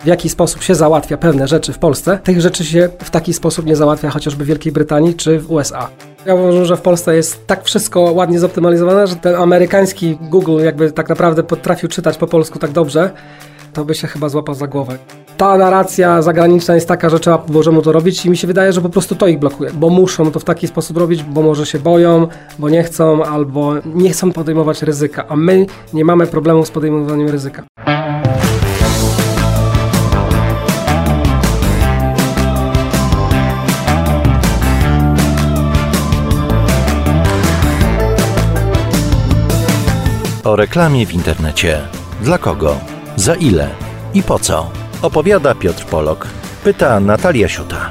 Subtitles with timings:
[0.00, 3.66] w jaki sposób się załatwia pewne rzeczy w Polsce, tych rzeczy się w taki sposób
[3.66, 5.88] nie załatwia chociażby w Wielkiej Brytanii czy w USA.
[6.26, 10.92] Ja uważam, że w Polsce jest tak wszystko ładnie zoptymalizowane, że ten amerykański Google jakby
[10.92, 13.10] tak naprawdę potrafił czytać po polsku tak dobrze,
[13.72, 14.98] to by się chyba złapał za głowę.
[15.36, 18.80] Ta narracja zagraniczna jest taka, że trzeba Bożemu to robić i mi się wydaje, że
[18.80, 21.78] po prostu to ich blokuje, bo muszą to w taki sposób robić, bo może się
[21.78, 22.28] boją,
[22.58, 27.28] bo nie chcą albo nie chcą podejmować ryzyka, a my nie mamy problemu z podejmowaniem
[27.28, 27.62] ryzyka.
[40.44, 41.80] O reklamie w internecie.
[42.22, 42.78] Dla kogo?
[43.16, 43.68] Za ile?
[44.14, 44.70] I po co?
[45.02, 46.26] Opowiada Piotr Polok.
[46.64, 47.88] Pyta Natalia Siuta.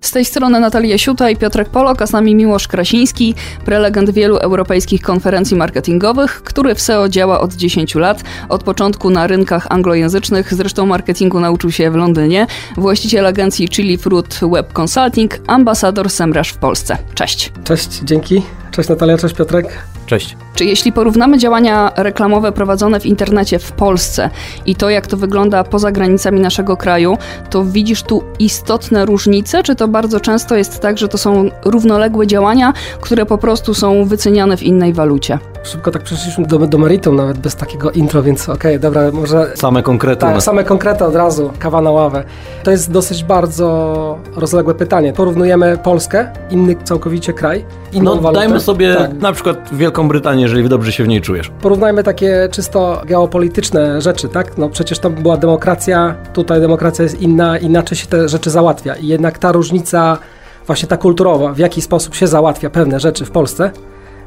[0.00, 4.36] Z tej strony Natalia Siuta i Piotrek Polok, a z nami Miłosz Krasiński, prelegent wielu
[4.36, 8.22] europejskich konferencji marketingowych, który w SEO działa od 10 lat.
[8.48, 12.46] Od początku na rynkach anglojęzycznych, zresztą marketingu nauczył się w Londynie,
[12.76, 16.98] właściciel agencji Chili Fruit Web Consulting, ambasador Semrush w Polsce.
[17.14, 17.52] Cześć.
[17.64, 18.42] Cześć, dzięki.
[18.70, 19.78] Cześć Natalia, cześć Piotrek.
[20.06, 20.36] Cześć.
[20.54, 24.30] Czy jeśli porównamy działania reklamowe prowadzone w internecie w Polsce
[24.66, 27.18] i to, jak to wygląda poza granicami naszego kraju,
[27.50, 29.62] to widzisz tu istotne różnice?
[29.62, 34.04] Czy to bardzo często jest tak, że to są równoległe działania, które po prostu są
[34.04, 35.38] wyceniane w innej walucie?
[35.62, 39.52] Szybko tak przeszliśmy do, do meritum, nawet bez takiego intro, więc okej, okay, dobra, może...
[39.54, 40.20] Same konkrety.
[40.20, 42.24] Tak, same konkrety od razu, kawa na ławę.
[42.62, 45.12] To jest dosyć bardzo rozległe pytanie.
[45.12, 48.40] Porównujemy Polskę, inny całkowicie kraj, inną no, walutę.
[48.40, 49.12] dajmy sobie tak.
[49.12, 51.50] na przykład Wielką Brytanię, jeżeli dobrze się w niej czujesz.
[51.60, 54.58] Porównajmy takie czysto geopolityczne rzeczy, tak?
[54.58, 58.94] No przecież tam była demokracja, tutaj demokracja jest inna, inaczej się te rzeczy załatwia.
[58.96, 60.18] I jednak ta różnica
[60.66, 63.70] właśnie ta kulturowa, w jaki sposób się załatwia pewne rzeczy w Polsce,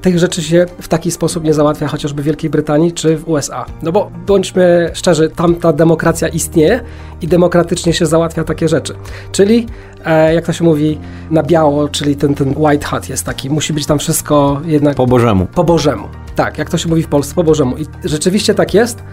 [0.02, 3.66] tych rzeczy się w taki sposób nie załatwia chociażby w Wielkiej Brytanii czy w USA.
[3.82, 6.82] No bo bądźmy szczerzy, tam ta demokracja istnieje
[7.22, 8.94] i demokratycznie się załatwia takie rzeczy.
[9.32, 9.68] Czyli,
[10.06, 10.98] e, jak to się mówi,
[11.32, 14.96] na biało, czyli ten, ten white hat jest taki, musi być tam wszystko jednak...
[14.96, 15.48] Po Bożemu.
[15.56, 16.08] Po Bożemu.
[16.36, 17.78] Tak, jak to się mówi w Polsce, po Bożemu.
[17.78, 19.04] I rzeczywiście tak jest.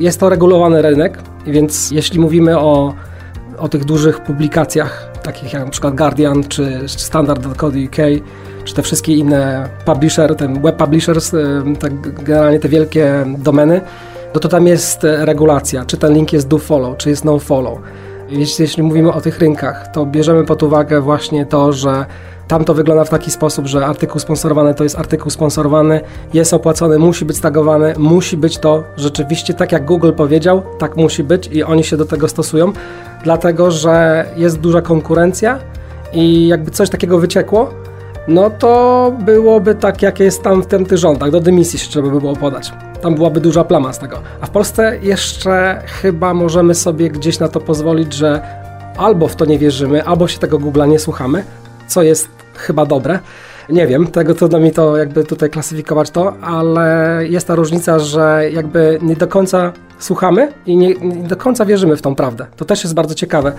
[0.00, 2.94] Jest to regulowany rynek, więc jeśli mówimy o,
[3.58, 7.96] o tych dużych publikacjach, takich jak na przykład Guardian czy Standard.co.uk,
[8.68, 11.32] czy te wszystkie inne publisher, ten web publishers,
[11.80, 13.80] tak generalnie te wielkie domeny,
[14.34, 17.78] no to tam jest regulacja, czy ten link jest do follow, czy jest no follow.
[18.28, 22.06] Jeśli, jeśli mówimy o tych rynkach, to bierzemy pod uwagę właśnie to, że
[22.48, 26.00] tam to wygląda w taki sposób, że artykuł sponsorowany to jest artykuł sponsorowany,
[26.34, 31.24] jest opłacony, musi być stagowany, musi być to rzeczywiście tak jak Google powiedział, tak musi
[31.24, 32.72] być i oni się do tego stosują,
[33.24, 35.58] dlatego że jest duża konkurencja
[36.12, 37.87] i jakby coś takiego wyciekło,
[38.28, 42.20] no to byłoby tak, jak jest tam w tym rządach, do dymisji się trzeba by
[42.20, 42.72] było podać.
[43.02, 44.20] Tam byłaby duża plama z tego.
[44.40, 48.40] A w Polsce jeszcze chyba możemy sobie gdzieś na to pozwolić, że
[48.96, 51.44] albo w to nie wierzymy, albo się tego Google'a nie słuchamy,
[51.86, 53.18] co jest chyba dobre.
[53.68, 58.50] Nie wiem, tego trudno mi to jakby tutaj klasyfikować to, ale jest ta różnica, że
[58.52, 62.46] jakby nie do końca słuchamy i nie, nie, do końca wierzymy w tą prawdę.
[62.56, 63.52] To też jest bardzo ciekawe,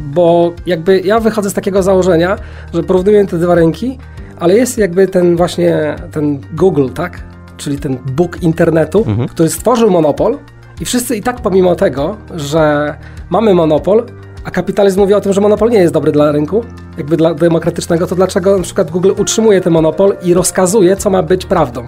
[0.00, 2.36] bo jakby ja wychodzę z takiego założenia,
[2.74, 3.98] że porównuję te dwa rynki,
[4.44, 7.22] ale jest jakby ten właśnie ten Google, tak?
[7.56, 9.28] Czyli ten Bóg internetu, mhm.
[9.28, 10.38] który stworzył monopol
[10.80, 12.94] i wszyscy i tak pomimo tego, że
[13.30, 14.06] mamy monopol,
[14.44, 16.64] a kapitalizm mówi o tym, że monopol nie jest dobry dla rynku,
[16.98, 21.22] jakby dla demokratycznego, to dlaczego na przykład Google utrzymuje ten monopol i rozkazuje, co ma
[21.22, 21.86] być prawdą?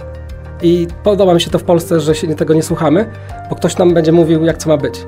[0.63, 3.11] I podoba mi się to w Polsce, że się tego nie słuchamy,
[3.51, 5.07] bo ktoś nam będzie mówił, jak co ma być.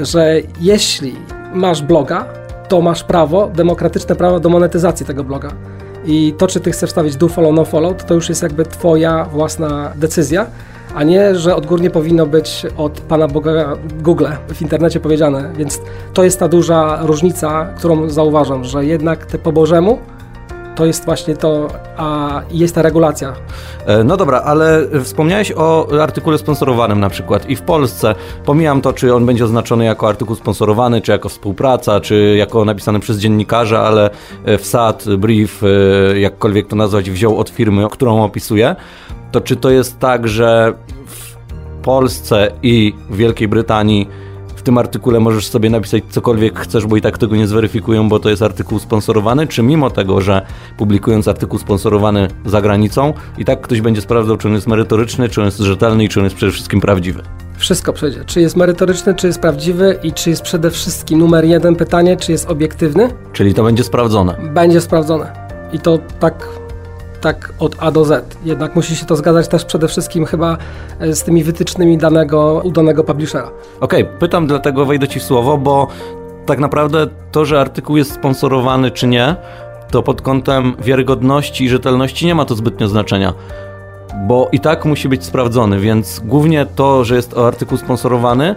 [0.00, 1.16] Że jeśli
[1.54, 2.26] masz bloga,
[2.68, 5.52] to masz prawo, demokratyczne prawo do monetyzacji tego bloga.
[6.06, 8.64] I to, czy ty chcesz stawić do follow, no follow, to, to już jest jakby
[8.64, 10.46] twoja własna decyzja,
[10.94, 15.52] a nie, że odgórnie powinno być od Pana Boga Google w internecie powiedziane.
[15.56, 15.80] Więc
[16.14, 19.98] to jest ta duża różnica, którą zauważam, że jednak te po Bożemu
[20.76, 23.32] to jest właśnie to, a jest ta regulacja.
[23.86, 28.14] E, no dobra, ale wspomniałeś o artykule sponsorowanym na przykład i w Polsce,
[28.44, 33.00] pomijam to, czy on będzie oznaczony jako artykuł sponsorowany, czy jako współpraca, czy jako napisany
[33.00, 34.10] przez dziennikarza, ale
[34.58, 38.76] wsad, brief, e, jakkolwiek to nazwać, wziął od firmy, którą opisuje,
[39.32, 40.72] to czy to jest tak, że
[41.06, 41.36] w
[41.82, 44.08] Polsce i w Wielkiej Brytanii
[44.66, 48.30] tym artykule możesz sobie napisać cokolwiek chcesz, bo i tak tego nie zweryfikują, bo to
[48.30, 50.46] jest artykuł sponsorowany, czy mimo tego, że
[50.76, 55.40] publikując artykuł sponsorowany za granicą, i tak ktoś będzie sprawdzał, czy on jest merytoryczny, czy
[55.40, 57.22] on jest rzetelny i czy on jest przede wszystkim prawdziwy.
[57.56, 58.24] Wszystko przejdzie.
[58.24, 62.32] Czy jest merytoryczny, czy jest prawdziwy i czy jest przede wszystkim numer jeden pytanie, czy
[62.32, 63.08] jest obiektywny?
[63.32, 64.36] Czyli to będzie sprawdzone.
[64.54, 65.32] Będzie sprawdzone.
[65.72, 66.48] I to tak
[67.26, 68.36] tak od A do Z.
[68.44, 70.56] Jednak musi się to zgadzać też przede wszystkim chyba
[71.00, 73.50] e, z tymi wytycznymi danego, udanego publishera.
[73.80, 75.88] Okej, okay, pytam dlatego, wejdę Ci w słowo, bo
[76.46, 79.36] tak naprawdę to, że artykuł jest sponsorowany czy nie,
[79.90, 83.34] to pod kątem wiarygodności i rzetelności nie ma to zbytnio znaczenia
[84.26, 88.54] bo i tak musi być sprawdzony, więc głównie to, że jest artykuł sponsorowany,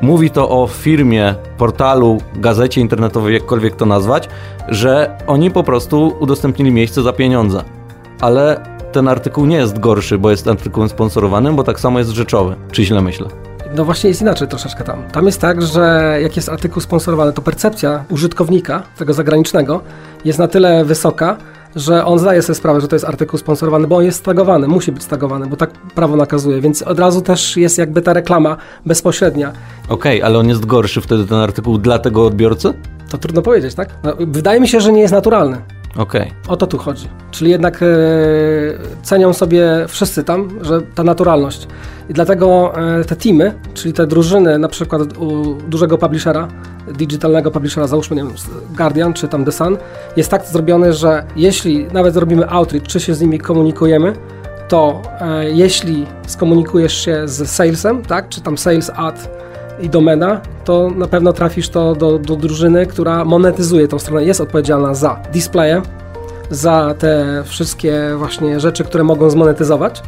[0.00, 4.28] mówi to o firmie, portalu, gazecie internetowej, jakkolwiek to nazwać,
[4.68, 7.62] że oni po prostu udostępnili miejsce za pieniądze.
[8.20, 8.60] Ale
[8.92, 12.56] ten artykuł nie jest gorszy, bo jest artykułem sponsorowanym, bo tak samo jest rzeczowy.
[12.72, 13.28] Czy źle myślę?
[13.76, 15.02] No właśnie jest inaczej troszeczkę tam.
[15.12, 19.80] Tam jest tak, że jak jest artykuł sponsorowany, to percepcja użytkownika, tego zagranicznego,
[20.24, 21.36] jest na tyle wysoka,
[21.76, 24.92] że on zdaje sobie sprawę, że to jest artykuł sponsorowany, bo on jest stagowany, musi
[24.92, 29.52] być stagowany, bo tak prawo nakazuje, więc od razu też jest jakby ta reklama bezpośrednia.
[29.88, 32.74] Okej, okay, ale on jest gorszy wtedy ten artykuł dla tego odbiorcy?
[33.10, 33.88] To trudno powiedzieć, tak?
[34.04, 35.56] No, wydaje mi się, że nie jest naturalny.
[35.98, 36.22] Okej.
[36.22, 36.32] Okay.
[36.48, 37.08] O to tu chodzi.
[37.30, 37.86] Czyli jednak e,
[39.02, 41.68] cenią sobie wszyscy tam, że ta naturalność.
[42.08, 46.48] I dlatego e, te teamy, czyli te drużyny, na przykład u dużego publishera,
[46.94, 48.32] digitalnego publishera, załóżmy, nie wiem,
[48.76, 49.76] Guardian czy tam The Sun,
[50.16, 54.12] jest tak zrobione, że jeśli nawet zrobimy outreach, czy się z nimi komunikujemy,
[54.68, 59.35] to e, jeśli skomunikujesz się z salesem, tak, czy tam sales ad
[59.80, 64.40] i domena, to na pewno trafisz to do, do drużyny, która monetyzuje tą stronę, jest
[64.40, 65.82] odpowiedzialna za displaye,
[66.50, 70.02] za te wszystkie właśnie rzeczy, które mogą zmonetyzować.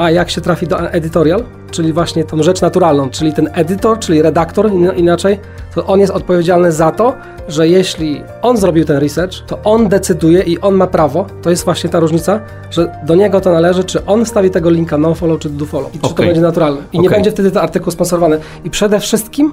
[0.00, 4.22] A jak się trafi do editorial, czyli właśnie tą rzecz naturalną, czyli ten edytor, czyli
[4.22, 5.38] redaktor inaczej,
[5.74, 7.14] to on jest odpowiedzialny za to,
[7.48, 11.64] że jeśli on zrobił ten research, to on decyduje i on ma prawo, to jest
[11.64, 15.40] właśnie ta różnica, że do niego to należy, czy on stawi tego linka no follow
[15.40, 16.16] czy do follow i czy okay.
[16.16, 16.80] to będzie naturalne.
[16.80, 17.02] I okay.
[17.02, 18.38] nie będzie wtedy ten artykuł sponsorowany.
[18.64, 19.52] I przede wszystkim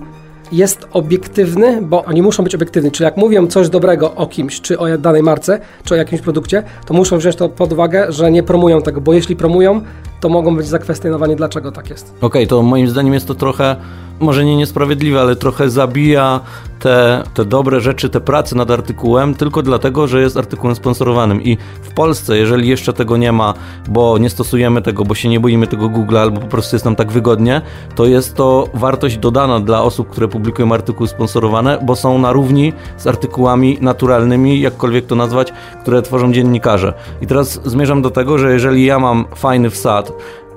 [0.52, 2.92] jest obiektywny, bo oni muszą być obiektywni.
[2.92, 6.64] Czyli jak mówią coś dobrego o kimś, czy o danej marce, czy o jakimś produkcie,
[6.86, 9.82] to muszą wziąć to pod uwagę, że nie promują tego, bo jeśli promują,
[10.20, 12.10] to mogą być zakwestionowani, dlaczego tak jest.
[12.10, 13.76] Okej, okay, to moim zdaniem jest to trochę,
[14.20, 16.40] może nie niesprawiedliwe, ale trochę zabija
[16.80, 21.44] te, te dobre rzeczy, te prace nad artykułem tylko dlatego, że jest artykułem sponsorowanym.
[21.44, 23.54] I w Polsce, jeżeli jeszcze tego nie ma,
[23.90, 26.96] bo nie stosujemy tego, bo się nie boimy tego Google, albo po prostu jest nam
[26.96, 27.62] tak wygodnie,
[27.96, 32.74] to jest to wartość dodana dla osób, które publikują artykuły sponsorowane, bo są na równi
[32.98, 36.94] z artykułami naturalnymi, jakkolwiek to nazwać, które tworzą dziennikarze.
[37.22, 40.12] I teraz zmierzam do tego, że jeżeli ja mam fajny wsad,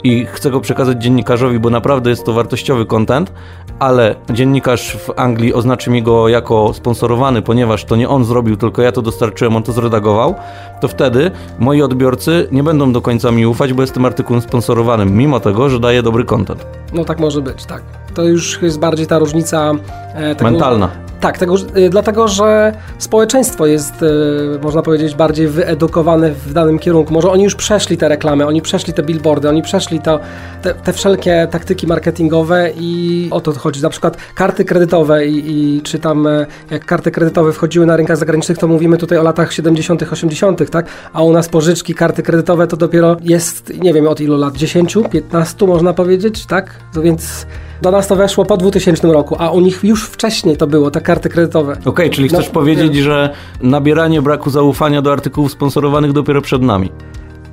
[0.05, 3.33] i chcę go przekazać dziennikarzowi, bo naprawdę jest to wartościowy content,
[3.79, 8.83] ale dziennikarz w Anglii oznaczy mi go jako sponsorowany, ponieważ to nie on zrobił, tylko
[8.83, 10.35] ja to dostarczyłem, on to zredagował,
[10.81, 15.41] to wtedy moi odbiorcy nie będą do końca mi ufać, bo jestem artykułem sponsorowanym, mimo
[15.41, 16.67] tego, że daje dobry content.
[16.93, 17.83] No tak może być, tak.
[18.15, 19.73] To już jest bardziej ta różnica
[20.15, 21.10] e, tego, mentalna.
[21.21, 27.15] Tak, tego, y, dlatego że społeczeństwo jest, y, można powiedzieć, bardziej wyedukowane w danym kierunku.
[27.15, 30.21] Może oni już przeszli te reklamy, oni przeszli te billboardy, oni przeszli to,
[30.63, 33.83] te, te wszelkie taktyki marketingowe i o to chodzi.
[33.83, 38.17] Na przykład karty kredytowe i, i czy tam e, jak karty kredytowe wchodziły na rynkach
[38.17, 40.87] zagranicznych, to mówimy tutaj o latach 70., 80., tak?
[41.13, 44.99] A u nas pożyczki, karty kredytowe to dopiero jest, nie wiem od ilu lat, 10,
[45.11, 46.71] 15 można powiedzieć, tak?
[47.03, 47.47] Więc
[47.83, 51.01] do nas to weszło po 2000 roku, a u nich już wcześniej to było, te
[51.01, 51.73] karty kredytowe.
[51.73, 53.03] Okej, okay, czyli chcesz no, powiedzieć, nie.
[53.03, 53.31] że
[53.63, 56.93] nabieranie braku zaufania do artykułów sponsorowanych dopiero przed nami?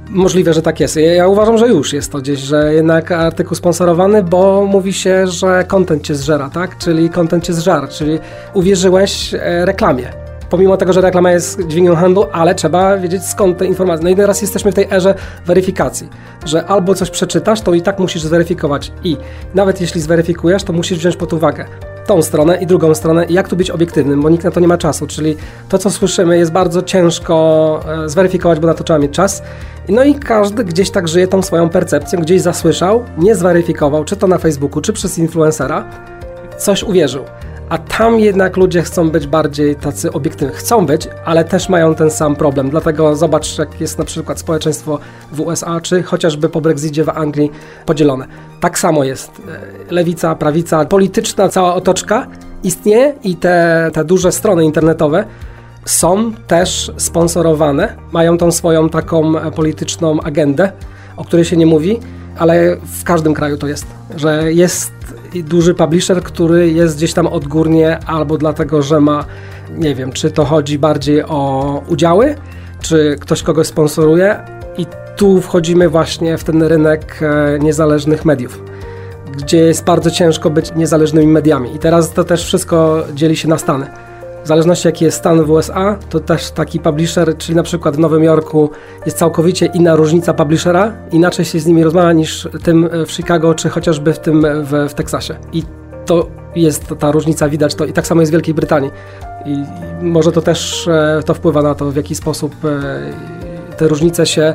[0.10, 1.00] Możliwe, że tak jest.
[1.16, 5.64] Ja uważam, że już jest to gdzieś, że jednak artykuł sponsorowany, bo mówi się, że
[5.68, 6.78] kontent cię zżera, tak?
[6.78, 8.20] Czyli kontent cię zżar, czyli
[8.54, 13.66] uwierzyłeś e, reklamie pomimo tego, że reklama jest dźwignią handlu, ale trzeba wiedzieć skąd te
[13.66, 14.04] informacje.
[14.04, 16.10] No i teraz jesteśmy w tej erze weryfikacji,
[16.46, 19.18] że albo coś przeczytasz, to i tak musisz zweryfikować i
[19.56, 21.66] nawet jeśli zweryfikujesz, to musisz wziąć pod uwagę
[22.08, 24.68] tą stronę i drugą stronę i jak tu być obiektywnym, bo nikt na to nie
[24.68, 25.36] ma czasu, czyli
[25.70, 29.44] to, co słyszymy jest bardzo ciężko e, zweryfikować, bo na to trzeba mieć czas.
[29.90, 34.28] No i każdy gdzieś tak żyje tą swoją percepcją, gdzieś zasłyszał, nie zweryfikował, czy to
[34.28, 35.86] na Facebooku, czy przez influencera,
[36.58, 37.24] coś uwierzył
[37.70, 40.56] a tam jednak ludzie chcą być bardziej tacy obiektywni.
[40.56, 42.70] Chcą być, ale też mają ten sam problem.
[42.70, 45.00] Dlatego zobacz, jak jest na przykład społeczeństwo
[45.32, 47.52] w USA, czy chociażby po Brexicie w Anglii
[47.86, 48.28] podzielone.
[48.60, 49.32] Tak samo jest.
[49.90, 52.28] E, lewica, prawica, polityczna cała otoczka
[52.64, 55.26] istnieje i te, te duże strony internetowe
[55.86, 60.72] są też sponsorowane, mają tą swoją taką e, polityczną agendę,
[61.18, 62.00] o której się nie mówi,
[62.38, 64.92] ale w każdym kraju to jest, że jest
[65.36, 69.26] duży publisher, który jest gdzieś tam odgórnie, albo dlatego, że ma,
[69.78, 72.36] nie wiem, czy to chodzi bardziej o udziały,
[72.82, 74.40] czy ktoś kogoś sponsoruje,
[74.78, 78.64] i tu wchodzimy właśnie w ten rynek e, niezależnych mediów,
[79.38, 81.76] gdzie jest bardzo ciężko być niezależnymi mediami.
[81.76, 83.88] I teraz to też wszystko dzieli się na stany.
[84.48, 88.00] W zależności jaki jest stan w USA, to też taki publisher, czyli na przykład w
[88.00, 88.70] Nowym Jorku
[89.06, 93.70] jest całkowicie inna różnica publishera, inaczej się z nimi rozmawia niż tym w Chicago, czy
[93.70, 95.36] chociażby w tym w, w Teksasie.
[95.54, 95.64] I
[96.06, 98.92] to jest ta różnica, widać to i tak samo jest w Wielkiej Brytanii.
[99.46, 99.64] I
[100.02, 104.54] może to też e, to wpływa na to, w jaki sposób e, te różnice się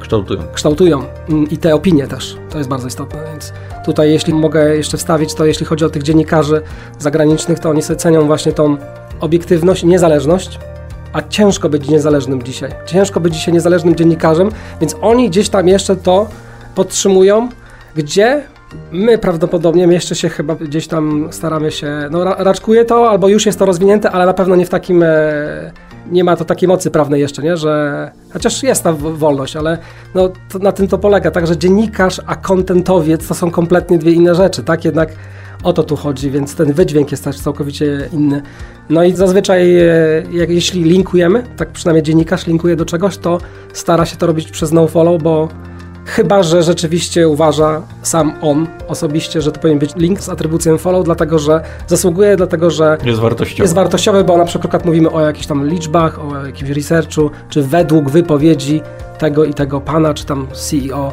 [0.00, 0.42] kształtują.
[0.52, 2.36] kształtują mm, i te opinie też.
[2.50, 3.52] To jest bardzo istotne, więc
[3.84, 6.62] tutaj jeśli mogę jeszcze wstawić, to jeśli chodzi o tych dziennikarzy
[6.98, 8.76] zagranicznych, to oni sobie cenią właśnie tą
[9.20, 10.58] obiektywność niezależność,
[11.12, 12.70] a ciężko być niezależnym dzisiaj.
[12.86, 16.28] Ciężko być dzisiaj niezależnym dziennikarzem, więc oni gdzieś tam jeszcze to
[16.74, 17.48] podtrzymują,
[17.96, 18.42] gdzie
[18.92, 23.58] My prawdopodobnie jeszcze się chyba gdzieś tam staramy się, no raczkuje to, albo już jest
[23.58, 25.06] to rozwinięte, ale na pewno nie w takim, e,
[26.10, 29.78] nie ma to takiej mocy prawnej jeszcze, nie, że, chociaż jest ta wolność, ale
[30.14, 30.30] no
[30.60, 34.84] na tym to polega, także dziennikarz, a kontentowiec to są kompletnie dwie inne rzeczy, tak,
[34.84, 35.08] jednak
[35.66, 38.42] o to tu chodzi, więc ten wydźwięk jest też całkowicie inny.
[38.90, 39.86] No i zazwyczaj, e,
[40.32, 43.38] jak, jeśli linkujemy, tak przynajmniej dziennikarz linkuje do czegoś, to
[43.72, 45.48] stara się to robić przez no-follow, bo
[46.06, 51.04] Chyba, że rzeczywiście uważa sam on osobiście, że to powinien być link z atrybucją follow,
[51.04, 53.62] dlatego że zasługuje, dlatego że jest wartościowy.
[53.62, 58.10] Jest wartościowy, bo na przykład mówimy o jakichś tam liczbach, o jakimś researchu, czy według
[58.10, 58.80] wypowiedzi
[59.18, 61.12] tego i tego pana, czy tam CEO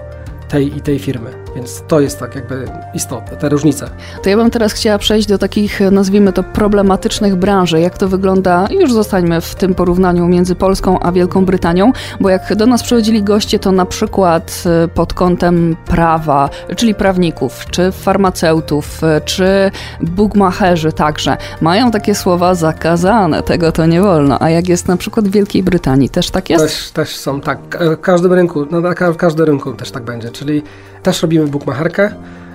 [0.49, 1.42] tej i tej firmy.
[1.55, 3.89] Więc to jest tak jakby istotne, te różnice.
[4.23, 7.79] To ja bym teraz chciała przejść do takich, nazwijmy to, problematycznych branży.
[7.79, 12.55] Jak to wygląda, już zostańmy w tym porównaniu między Polską a Wielką Brytanią, bo jak
[12.55, 19.03] do nas przychodzili goście, to na przykład y, pod kątem prawa, czyli prawników, czy farmaceutów,
[19.03, 24.41] y, czy bugmacherzy także, mają takie słowa zakazane, tego to nie wolno.
[24.41, 26.65] A jak jest na przykład w Wielkiej Brytanii, też tak jest?
[26.65, 27.59] Też, też są, tak.
[27.79, 28.81] W każdym rynku, no
[29.13, 30.63] w każdym rynku też tak będzie, czyli
[31.03, 32.11] też robimy bookmacherkę,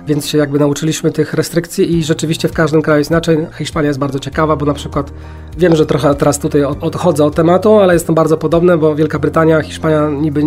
[0.07, 3.47] więc się jakby nauczyliśmy tych restrykcji i rzeczywiście w każdym kraju jest inaczej.
[3.57, 5.13] Hiszpania jest bardzo ciekawa, bo na przykład
[5.57, 9.19] wiem, że trochę teraz tutaj odchodzę od tematu, ale jest to bardzo podobne, bo Wielka
[9.19, 10.41] Brytania, Hiszpania niby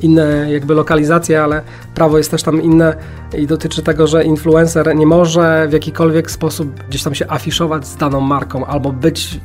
[0.00, 1.62] inne jakby lokalizacje, ale
[1.94, 2.96] prawo jest też tam inne
[3.38, 7.96] i dotyczy tego, że influencer nie może w jakikolwiek sposób gdzieś tam się afiszować z
[7.96, 9.40] daną marką albo być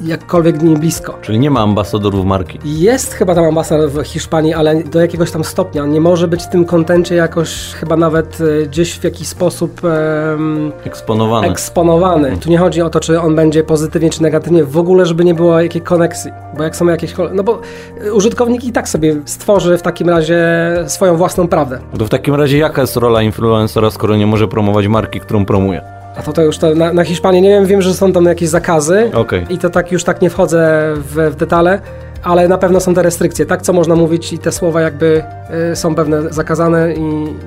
[0.00, 1.18] jakkolwiek nie blisko.
[1.22, 2.58] Czyli nie ma ambasadorów marki.
[2.64, 5.86] Jest chyba tam ambasador w Hiszpanii, ale do jakiegoś tam stopnia.
[5.86, 10.72] Nie może być w tym kontencie jakoś chyba nawet e, gdzieś w jakiś sposób um,
[10.84, 11.48] eksponowany.
[11.48, 12.22] eksponowany.
[12.22, 12.40] Hmm.
[12.40, 15.34] Tu nie chodzi o to, czy on będzie pozytywnie czy negatywnie, w ogóle, żeby nie
[15.34, 16.30] było jakiej koneksji.
[16.56, 17.14] Bo jak są jakieś...
[17.32, 17.60] No bo
[18.04, 20.42] e, użytkownik i tak sobie stworzy w takim razie
[20.86, 21.78] swoją własną prawdę.
[21.98, 26.01] To w takim razie jaka jest rola influencera, skoro nie może promować marki, którą promuje?
[26.16, 28.48] A to, to już to na, na Hiszpanię nie wiem, wiem, że są tam jakieś
[28.48, 29.46] zakazy okay.
[29.50, 31.80] i to tak już tak nie wchodzę w, w detale,
[32.22, 35.24] ale na pewno są te restrykcje, tak co można mówić i te słowa jakby
[35.72, 37.00] y, są pewne zakazane i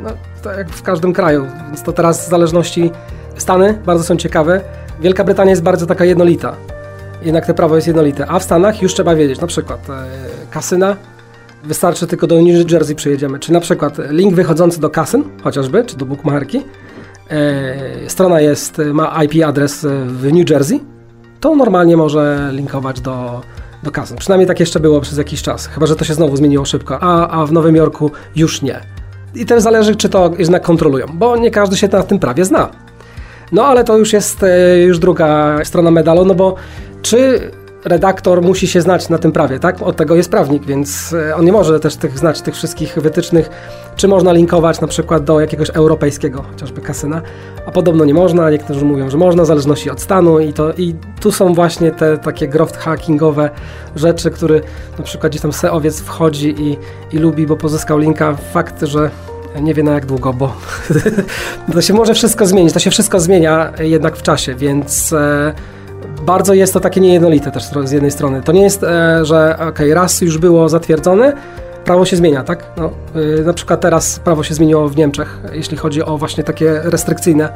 [0.03, 0.09] no,
[0.43, 2.91] tak jak w każdym kraju, więc to teraz w zależności
[3.37, 4.61] Stany bardzo są ciekawe.
[5.01, 6.55] Wielka Brytania jest bardzo taka jednolita,
[7.21, 9.93] jednak to prawo jest jednolite, a w Stanach już trzeba wiedzieć, na przykład y,
[10.51, 10.95] kasyna,
[11.63, 15.97] wystarczy tylko do New Jersey przyjedziemy, czy na przykład link wychodzący do kasyn chociażby, czy
[15.97, 16.84] do E,
[18.07, 20.79] strona jest, ma IP adres w New Jersey,
[21.39, 23.41] to normalnie może linkować do,
[23.83, 24.15] do kasy.
[24.15, 27.27] Przynajmniej tak jeszcze było przez jakiś czas, chyba że to się znowu zmieniło szybko, a,
[27.27, 28.79] a w Nowym Jorku już nie.
[29.35, 32.69] I też zależy, czy to jednak kontrolują, bo nie każdy się na tym prawie zna.
[33.51, 36.55] No ale to już jest e, już druga strona medalu, no bo
[37.01, 37.51] czy
[37.85, 39.81] redaktor musi się znać na tym prawie, tak?
[39.81, 43.49] Od tego jest prawnik, więc e, on nie może też tych, znać tych wszystkich wytycznych,
[43.95, 47.21] czy można linkować na przykład do jakiegoś europejskiego, chociażby kasyna,
[47.65, 50.95] a podobno nie można, niektórzy mówią, że można, w zależności od stanu i, to, i
[51.19, 53.49] tu są właśnie te takie growth hackingowe
[53.95, 54.61] rzeczy, które
[54.97, 56.77] na przykład gdzieś tam seowiec wchodzi i,
[57.15, 59.09] i lubi, bo pozyskał linka, fakt, że
[59.61, 60.53] nie wie na jak długo, bo
[61.73, 65.13] to się może wszystko zmienić, to się wszystko zmienia jednak w czasie, więc...
[65.13, 65.74] E,
[66.25, 68.41] bardzo jest to takie niejednolite też z jednej strony.
[68.41, 71.33] To nie jest, e, że ok, raz już było zatwierdzone,
[71.85, 72.63] prawo się zmienia, tak?
[72.77, 72.91] No,
[73.21, 77.49] y, na przykład teraz prawo się zmieniło w Niemczech, jeśli chodzi o właśnie takie restrykcyjne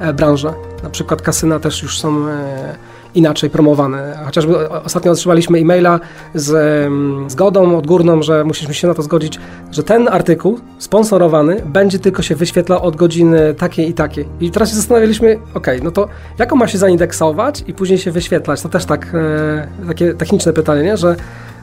[0.00, 0.52] e, branże.
[0.82, 2.74] Na przykład kasyna też już są e,
[3.16, 4.18] inaczej promowane.
[4.24, 6.00] Chociażby ostatnio otrzymaliśmy e-maila
[6.34, 6.52] z
[6.86, 9.38] mm, zgodą odgórną, że musimy się na to zgodzić,
[9.72, 14.28] że ten artykuł sponsorowany będzie tylko się wyświetlał od godziny takiej i takiej.
[14.40, 16.08] I teraz się zastanawialiśmy, ok, no to
[16.38, 18.62] jaką ma się zaindeksować i później się wyświetlać?
[18.62, 20.96] To też tak, e, takie techniczne pytanie, nie?
[20.96, 21.16] że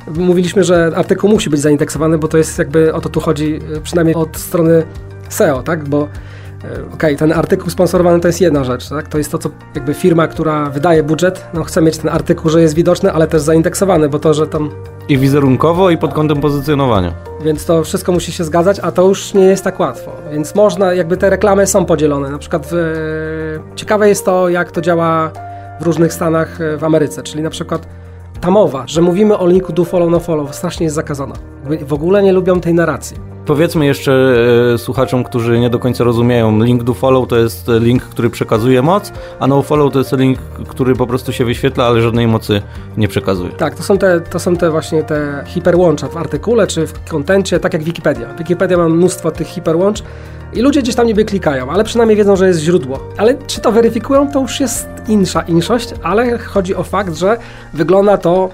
[0.07, 3.81] mówiliśmy, że artykuł musi być zaindeksowany, bo to jest jakby o to tu chodzi, e,
[3.81, 4.83] przynajmniej od strony
[5.29, 5.89] SEO, tak?
[5.89, 6.07] Bo
[6.65, 9.07] E, ok, ten artykuł sponsorowany to jest jedna rzecz, tak?
[9.07, 12.61] To jest to, co jakby firma, która wydaje budżet, no chce mieć ten artykuł, że
[12.61, 14.69] jest widoczny, ale też zaindeksowany, bo to, że tam...
[15.09, 17.13] I wizerunkowo, i pod kątem pozycjonowania.
[17.43, 20.11] Więc to wszystko musi się zgadzać, a to już nie jest tak łatwo.
[20.31, 22.29] Więc można, jakby te reklamy są podzielone.
[22.29, 23.59] Na przykład w...
[23.75, 27.49] ciekawe jest to, jak to działa w w różnych stanach e, w Ameryce, czyli na
[27.49, 27.87] przykład
[28.41, 31.35] ta mowa, że mówimy o linku do follow, no follow, strasznie jest zakazana.
[31.81, 33.32] W ogóle nie lubią tej narracji.
[33.45, 34.35] Powiedzmy jeszcze
[34.73, 38.81] e, słuchaczom, którzy nie do końca rozumieją, link do follow to jest link, który przekazuje
[38.81, 42.61] moc, a no follow to jest link, który po prostu się wyświetla, ale żadnej mocy
[42.97, 43.51] nie przekazuje.
[43.51, 47.59] Tak, to są te, to są te właśnie te hiperłącza w artykule czy w kontencie,
[47.59, 48.33] tak jak Wikipedia.
[48.37, 50.03] Wikipedia ma mnóstwo tych hiperłącz
[50.53, 52.99] i ludzie gdzieś tam niby klikają, ale przynajmniej wiedzą, że jest źródło.
[53.17, 57.37] Ale czy to weryfikują, to już jest insza inszość, ale chodzi o fakt, że
[57.73, 58.49] wygląda to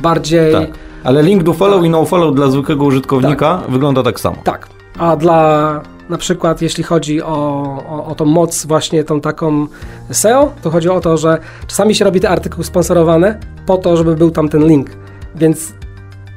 [0.00, 0.52] bardziej...
[0.52, 0.91] Tak.
[1.04, 1.86] Ale link do follow tak.
[1.86, 3.70] i no follow dla zwykłego użytkownika tak.
[3.70, 4.36] wygląda tak samo.
[4.44, 4.68] Tak.
[4.98, 9.66] A dla na przykład jeśli chodzi o, o, o tą moc właśnie tą taką
[10.10, 14.16] SEO, to chodzi o to, że czasami się robi te artykuły sponsorowane po to, żeby
[14.16, 14.90] był tam ten link.
[15.34, 15.72] Więc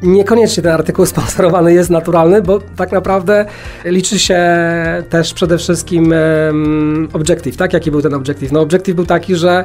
[0.01, 3.45] niekoniecznie ten artykuł sponsorowany jest naturalny, bo tak naprawdę
[3.85, 4.43] liczy się
[5.09, 6.13] też przede wszystkim
[6.47, 7.73] um, objective, tak?
[7.73, 8.51] Jaki był ten objective?
[8.51, 9.63] No objective był taki, że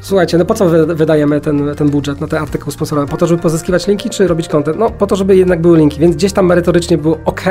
[0.00, 3.10] Słuchajcie, no po co wydajemy ten, ten budżet na ten artykuł sponsorowany?
[3.10, 4.78] Po to, żeby pozyskiwać linki, czy robić content?
[4.78, 7.44] No, po to, żeby jednak były linki, więc gdzieś tam merytorycznie było ok,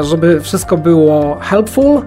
[0.00, 2.02] żeby wszystko było helpful,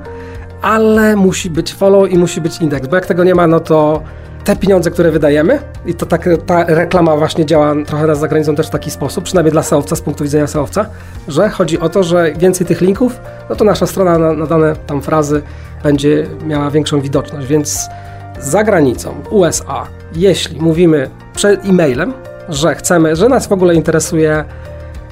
[0.62, 4.02] ale musi być follow i musi być indeks, bo jak tego nie ma, no to
[4.44, 8.68] te pieniądze, które wydajemy, i to tak, ta reklama właśnie działa trochę na zagranicą też
[8.68, 10.86] w taki sposób, przynajmniej dla seowca, z punktu widzenia seowca,
[11.28, 14.76] że chodzi o to, że więcej tych linków, no to nasza strona na, na dane
[14.88, 15.42] tam frazy
[15.84, 17.90] będzie miała większą widoczność, więc
[18.40, 22.14] za granicą, USA, jeśli mówimy przed e-mailem,
[22.50, 24.46] że chcemy, że nas w ogóle interesuje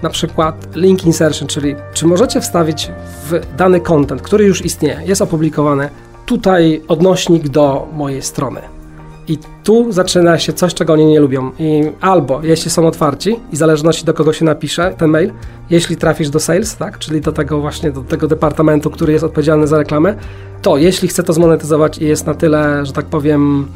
[0.03, 2.91] na przykład link insertion, czyli czy możecie wstawić
[3.29, 5.89] w dany content, który już istnieje, jest opublikowany,
[6.25, 8.61] tutaj odnośnik do mojej strony.
[9.27, 11.51] I tu zaczyna się coś, czego oni nie lubią.
[11.59, 15.31] I albo jeśli są otwarci i w zależności do kogo się napisze ten mail,
[15.69, 19.67] jeśli trafisz do sales, tak, czyli do tego właśnie, do tego departamentu, który jest odpowiedzialny
[19.67, 20.15] za reklamę,
[20.63, 23.67] to jeśli chce to zmonetyzować i jest na tyle, że tak powiem,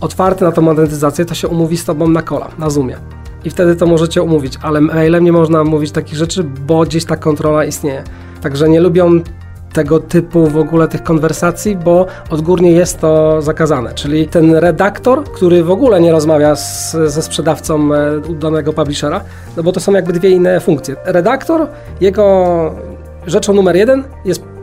[0.00, 2.96] otwarty na tą monetyzację, to się umówi z tobą na kola, na Zoomie.
[3.44, 7.16] I wtedy to możecie umówić, ale mailem nie można mówić takich rzeczy, bo gdzieś ta
[7.16, 8.02] kontrola istnieje.
[8.42, 9.20] Także nie lubią
[9.72, 13.94] tego typu w ogóle tych konwersacji, bo odgórnie jest to zakazane.
[13.94, 19.20] Czyli ten redaktor, który w ogóle nie rozmawia z, ze sprzedawcą e, danego publishera,
[19.56, 20.96] no bo to są jakby dwie inne funkcje.
[21.04, 21.68] Redaktor,
[22.00, 22.74] jego
[23.26, 24.55] rzeczą numer jeden jest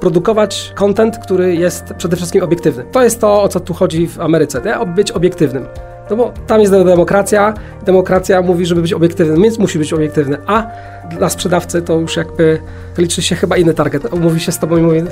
[0.00, 2.84] produkować content, który jest przede wszystkim obiektywny.
[2.92, 4.86] To jest to, o co tu chodzi w Ameryce, nie?
[4.86, 5.66] być obiektywnym.
[6.10, 7.54] No bo tam jest demokracja,
[7.84, 10.66] demokracja mówi, żeby być obiektywny, więc musi być obiektywny, a
[11.10, 12.58] dla sprzedawcy to już jakby
[12.98, 14.20] liczy się chyba inny target.
[14.20, 15.02] Mówi się z tobą i mówi...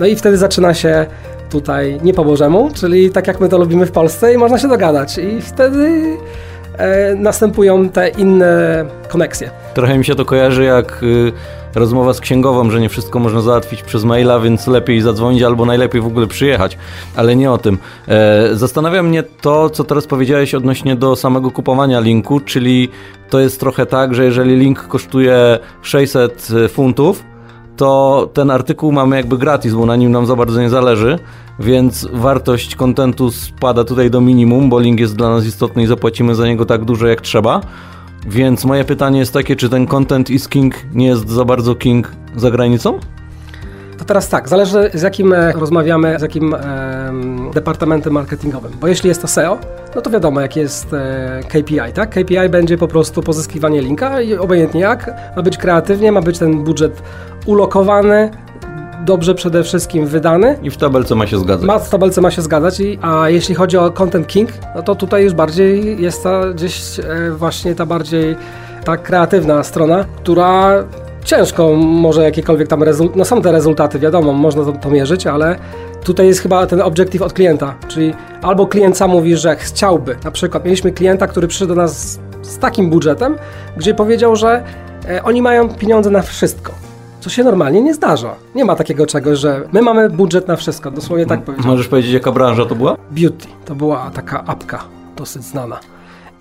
[0.00, 1.06] No i wtedy zaczyna się
[1.50, 4.68] tutaj nie po Bożemu, czyli tak jak my to lubimy w Polsce i można się
[4.68, 5.18] dogadać.
[5.18, 6.16] I wtedy
[7.16, 9.50] następują te inne koneksje.
[9.74, 11.02] Trochę mi się to kojarzy jak...
[11.02, 11.32] Y
[11.74, 16.00] rozmowa z księgową, że nie wszystko można załatwić przez maila, więc lepiej zadzwonić albo najlepiej
[16.00, 16.78] w ogóle przyjechać,
[17.16, 17.78] ale nie o tym.
[18.08, 22.88] E, zastanawia mnie to, co teraz powiedziałeś odnośnie do samego kupowania linku, czyli
[23.30, 27.24] to jest trochę tak, że jeżeli link kosztuje 600 funtów,
[27.76, 31.18] to ten artykuł mamy jakby gratis, bo na nim nam za bardzo nie zależy,
[31.58, 36.34] więc wartość kontentu spada tutaj do minimum, bo link jest dla nas istotny i zapłacimy
[36.34, 37.60] za niego tak dużo jak trzeba.
[38.26, 42.12] Więc moje pytanie jest takie, czy ten content is king nie jest za bardzo king
[42.36, 42.98] za granicą?
[43.98, 46.60] To teraz tak, zależy z jakim e, rozmawiamy, z jakim e,
[47.54, 48.72] departamentem marketingowym.
[48.80, 49.58] Bo jeśli jest to SEO,
[49.94, 52.10] no to wiadomo, jak jest e, KPI, tak?
[52.10, 56.64] KPI będzie po prostu pozyskiwanie linka i obojętnie jak, ma być kreatywnie, ma być ten
[56.64, 57.02] budżet
[57.46, 58.30] ulokowany,
[59.04, 60.58] dobrze przede wszystkim wydany.
[60.62, 61.66] I w tabelce ma się zgadzać.
[61.66, 64.94] Ma, w tabelce ma się zgadzać, i, a jeśli chodzi o Content King, no to
[64.94, 68.36] tutaj już bardziej jest ta gdzieś e, właśnie ta bardziej
[68.84, 70.84] ta kreatywna strona, która
[71.24, 75.56] ciężko może jakiekolwiek tam rezultaty, no są te rezultaty, wiadomo, można to, to, mierzyć, ale
[76.04, 80.30] tutaj jest chyba ten obiektyw od klienta, czyli albo klient sam mówi, że chciałby, na
[80.30, 83.36] przykład mieliśmy klienta, który przyszedł do nas z, z takim budżetem,
[83.76, 84.62] gdzie powiedział, że
[85.08, 86.84] e, oni mają pieniądze na wszystko
[87.24, 88.34] co się normalnie nie zdarza.
[88.54, 91.70] Nie ma takiego czegoś, że my mamy budżet na wszystko, dosłownie tak powiedziałem.
[91.70, 92.96] Możesz powiedzieć, jaka branża to była?
[93.10, 93.46] Beauty.
[93.64, 94.84] To była taka apka
[95.16, 95.80] dosyć znana.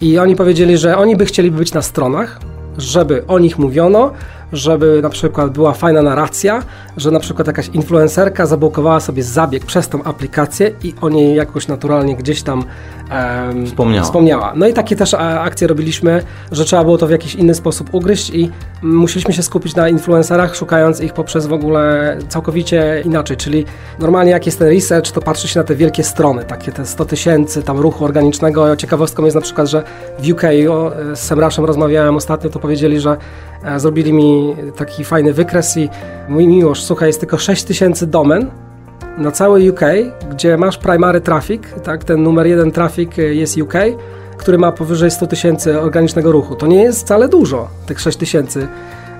[0.01, 2.39] I oni powiedzieli, że oni by chcieli być na stronach,
[2.77, 4.11] żeby o nich mówiono,
[4.53, 6.63] żeby na przykład była fajna narracja,
[6.97, 11.67] że na przykład jakaś influencerka zablokowała sobie zabieg przez tą aplikację i o niej jakoś
[11.67, 12.63] naturalnie gdzieś tam
[13.11, 14.03] um, wspomniała.
[14.03, 14.53] wspomniała.
[14.55, 18.29] No i takie też akcje robiliśmy, że trzeba było to w jakiś inny sposób ugryźć
[18.29, 18.51] i
[18.81, 23.65] musieliśmy się skupić na influencerach, szukając ich poprzez w ogóle całkowicie inaczej, czyli
[23.99, 27.05] normalnie jak jest ten research, to patrzy się na te wielkie strony, takie te 100
[27.05, 28.75] tysięcy tam ruchu organicznego.
[28.75, 29.83] Ciekawostką jest na przykład, że
[30.19, 33.17] w UK o, z Semraszem rozmawiałem ostatnio, to powiedzieli, że
[33.63, 35.89] e, zrobili mi taki fajny wykres i
[36.29, 38.51] mój miłość, słuchaj, jest tylko 6 tysięcy domen
[39.17, 39.81] na cały UK,
[40.31, 43.73] gdzie masz primary traffic, tak, ten numer jeden traffic jest UK,
[44.37, 46.55] który ma powyżej 100 tysięcy organicznego ruchu.
[46.55, 48.67] To nie jest wcale dużo, tych 6 tysięcy.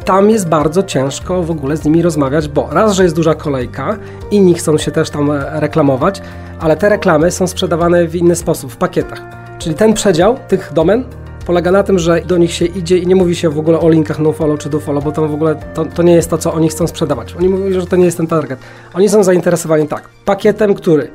[0.06, 3.98] Tam jest bardzo ciężko w ogóle z nimi rozmawiać, bo raz, że jest duża kolejka,
[4.32, 6.22] inni chcą się też tam e, reklamować,
[6.60, 9.22] ale te reklamy są sprzedawane w inny sposób, w pakietach.
[9.60, 11.04] Czyli ten przedział tych domen
[11.46, 13.90] polega na tym, że do nich się idzie i nie mówi się w ogóle o
[13.90, 16.70] linkach nofollow czy dofollow, bo to w ogóle to, to, nie jest to, co oni
[16.70, 17.36] chcą sprzedawać.
[17.36, 18.60] Oni mówią, że to nie jest ten target.
[18.94, 21.12] Oni są zainteresowani tak, pakietem, który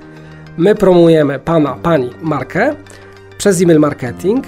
[0.56, 2.74] my promujemy pana, pani markę
[3.38, 4.44] przez e-mail marketing,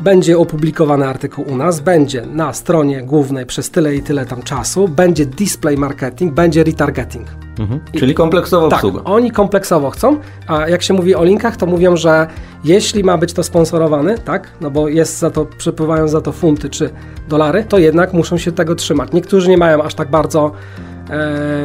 [0.00, 4.88] będzie opublikowany artykuł u nas, będzie na stronie głównej przez tyle i tyle tam czasu,
[4.88, 7.26] będzie display marketing, będzie retargeting.
[7.58, 7.80] Mhm.
[7.92, 9.04] Czyli kompleksowo tak, obsługa.
[9.04, 12.26] oni kompleksowo chcą, a jak się mówi o linkach, to mówią, że
[12.64, 16.70] jeśli ma być to sponsorowane, tak, no bo jest za to, przepływają za to funty
[16.70, 16.90] czy
[17.28, 19.12] dolary, to jednak muszą się tego trzymać.
[19.12, 20.52] Niektórzy nie mają aż tak bardzo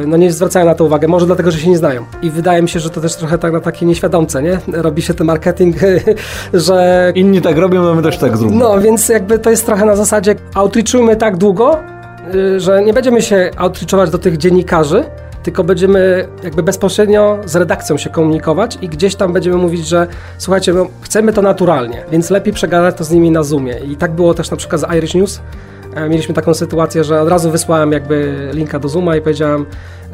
[0.06, 2.04] no nie zwracają na to uwagę, może dlatego, że się nie znają.
[2.22, 4.58] I wydaje mi się, że to też trochę tak na takie nieświadomce, nie?
[4.72, 5.76] Robi się ten marketing,
[6.54, 7.12] że...
[7.14, 8.58] Inni tak robią, no my też tak zróbmy.
[8.58, 11.78] No, więc jakby to jest trochę na zasadzie outreachujmy tak długo,
[12.34, 15.04] y, że nie będziemy się outreachować do tych dziennikarzy,
[15.42, 20.06] tylko będziemy jakby bezpośrednio z redakcją się komunikować i gdzieś tam będziemy mówić, że
[20.38, 23.74] słuchajcie, no, chcemy to naturalnie, więc lepiej przegadać to z nimi na Zoomie.
[23.92, 25.75] I tak było też na przykład z Irish News, E,
[26.08, 29.66] mieliśmy taką sytuację, że od razu wysłałem jakby linka do Zooma i powiedziałem,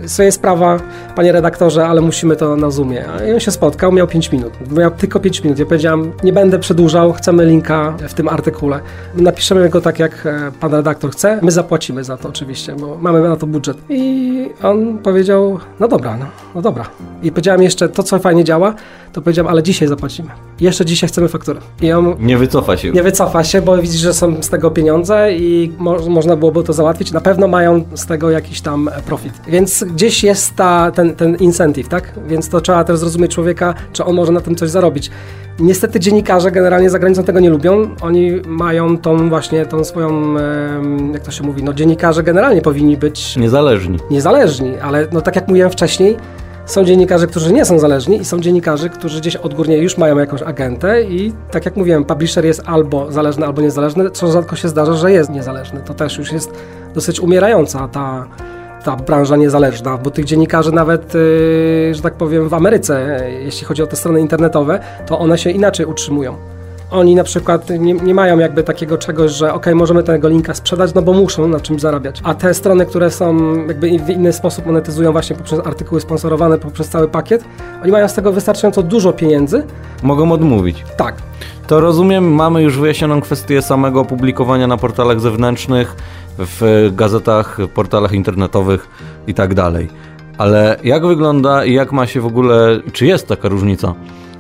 [0.07, 0.81] sobie sprawa,
[1.17, 3.05] panie redaktorze, ale musimy to na Zoomie.
[3.29, 4.53] I on się spotkał, miał 5 minut.
[4.71, 5.59] Miał tylko 5 minut.
[5.59, 8.81] Ja powiedziałem, nie będę przedłużał, chcemy linka w tym artykule.
[9.15, 11.39] Napiszemy go tak, jak e, pan redaktor chce.
[11.43, 13.77] My zapłacimy za to oczywiście, bo mamy na to budżet.
[13.89, 16.87] I on powiedział, no dobra, no, no dobra.
[17.23, 18.75] I powiedziałem jeszcze, to co fajnie działa,
[19.13, 20.29] to powiedziałem, ale dzisiaj zapłacimy.
[20.61, 21.61] Jeszcze dzisiaj chcemy fakturę.
[21.83, 22.91] I on nie wycofa się.
[22.91, 26.73] Nie wycofa się, bo widzi, że są z tego pieniądze i mo można byłoby to
[26.73, 27.13] załatwić.
[27.13, 29.33] Na pewno mają z tego jakiś tam profit.
[29.49, 32.13] Więc gdzieś jest ta, ten, ten incentive, tak?
[32.27, 35.11] Więc to trzeba też zrozumieć człowieka, czy on może na tym coś zarobić.
[35.59, 37.89] Niestety dziennikarze generalnie za granicą tego nie lubią.
[38.01, 40.35] Oni mają tą właśnie, tą swoją,
[41.13, 43.37] jak to się mówi, no dziennikarze generalnie powinni być...
[43.37, 43.99] Niezależni.
[44.11, 46.17] Niezależni, ale no tak jak mówiłem wcześniej,
[46.67, 50.43] są dziennikarze, którzy nie są zależni i są dziennikarze, którzy gdzieś odgórnie już mają jakąś
[50.43, 54.95] agentę i tak jak mówiłem, publisher jest albo zależny, albo niezależny, co rzadko się zdarza,
[54.95, 55.81] że jest niezależny.
[55.85, 56.53] To też już jest
[56.95, 58.27] dosyć umierająca ta,
[58.85, 63.83] ta branża niezależna, bo tych dziennikarzy nawet, yy, że tak powiem, w Ameryce, jeśli chodzi
[63.83, 66.37] o te strony internetowe, to one się inaczej utrzymują.
[66.93, 70.95] Oni na przykład nie, nie mają jakby takiego czegoś, że ok, możemy tego linka sprzedać,
[70.95, 72.21] no bo muszą na czymś zarabiać.
[72.25, 76.89] A te strony, które są jakby w inny sposób monetyzują właśnie poprzez artykuły sponsorowane, poprzez
[76.89, 77.45] cały pakiet,
[77.83, 79.63] oni mają z tego wystarczająco dużo pieniędzy.
[80.03, 80.85] Mogą odmówić.
[80.97, 81.15] Tak.
[81.67, 85.97] To rozumiem, mamy już wyjaśnioną kwestię samego publikowania na portalach zewnętrznych,
[86.39, 88.89] w gazetach, portalach internetowych
[89.27, 89.89] i tak dalej.
[90.39, 93.95] Ale jak wygląda i jak ma się w ogóle, czy jest taka różnica?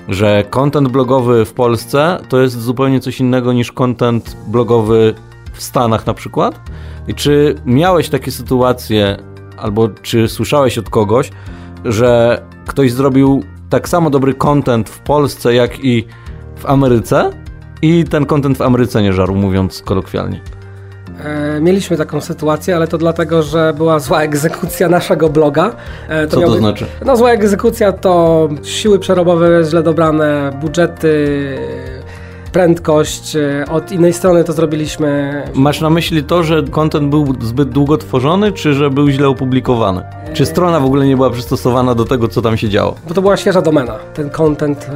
[0.09, 5.15] Że content blogowy w Polsce to jest zupełnie coś innego niż content blogowy
[5.53, 6.61] w Stanach na przykład?
[7.09, 9.17] I czy miałeś takie sytuacje,
[9.59, 11.31] albo czy słyszałeś od kogoś,
[11.85, 16.07] że ktoś zrobił tak samo dobry content w Polsce, jak i
[16.57, 17.31] w Ameryce
[17.83, 20.41] i ten content w Ameryce nie żarł, mówiąc kolokwialnie?
[21.25, 25.73] E, mieliśmy taką sytuację, ale to dlatego, że była zła egzekucja naszego bloga.
[26.09, 26.87] E, to Co to znaczy?
[27.05, 31.57] No zła egzekucja to siły przerobowe źle dobrane, budżety,
[32.53, 33.37] prędkość.
[33.37, 35.43] E, od innej strony to zrobiliśmy.
[35.55, 40.03] Masz na myśli to, że kontent był zbyt długo tworzony, czy że był źle opublikowany?
[40.33, 42.95] Czy strona w ogóle nie była przystosowana do tego, co tam się działo?
[43.09, 43.99] Bo to była świeża domena.
[44.15, 44.91] Ten content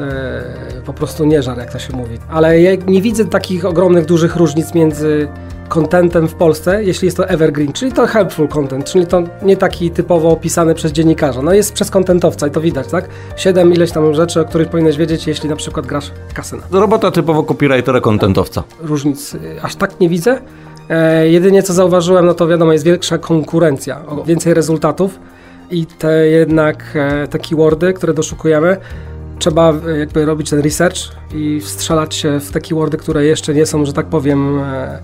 [0.87, 2.19] po prostu nie żar, jak to się mówi.
[2.31, 5.29] Ale ja nie widzę takich ogromnych, dużych różnic między
[5.69, 9.91] contentem w Polsce, jeśli jest to evergreen, czyli to helpful content, czyli to nie taki
[9.91, 11.43] typowo opisany przez dziennikarza.
[11.43, 13.09] No jest przez kontentowca i to widać, tak?
[13.37, 16.63] Siedem ileś tam rzeczy, o których powinieneś wiedzieć, jeśli na przykład grasz kasyna.
[16.71, 18.63] Robota typowo copywritera, kontentowca.
[18.81, 20.41] Różnic y, aż tak nie widzę.
[20.89, 25.19] E, jedynie co zauważyłem, no to wiadomo, jest większa konkurencja, więcej rezultatów
[25.71, 28.77] i te jednak e, te keywordy, które doszukujemy,
[29.39, 30.97] trzeba e, jakby robić ten research
[31.35, 34.99] i wstrzelać się w te keywordy, które jeszcze nie są, że tak powiem, e,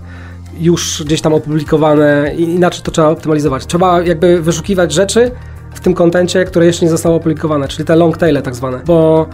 [0.63, 3.67] już gdzieś tam opublikowane inaczej to trzeba optymalizować.
[3.67, 5.31] Trzeba jakby wyszukiwać rzeczy
[5.75, 9.27] w tym kontencie, które jeszcze nie zostały opublikowane, czyli te long taile tak zwane, bo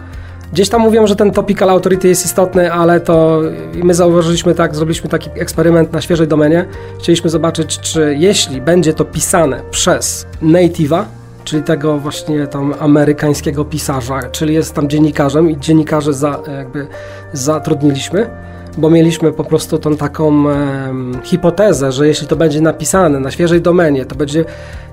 [0.53, 3.41] gdzieś tam mówią, że ten topical authority jest istotny, ale to
[3.73, 6.65] my zauważyliśmy tak, zrobiliśmy taki eksperyment na świeżej domenie.
[6.99, 11.03] Chcieliśmy zobaczyć, czy jeśli będzie to pisane przez native'a,
[11.43, 16.87] czyli tego właśnie tam amerykańskiego pisarza, czyli jest tam dziennikarzem i dziennikarzy za, jakby
[17.33, 18.29] zatrudniliśmy,
[18.77, 23.61] bo mieliśmy po prostu tą taką e, hipotezę, że jeśli to będzie napisane na świeżej
[23.61, 24.45] domenie, to będzie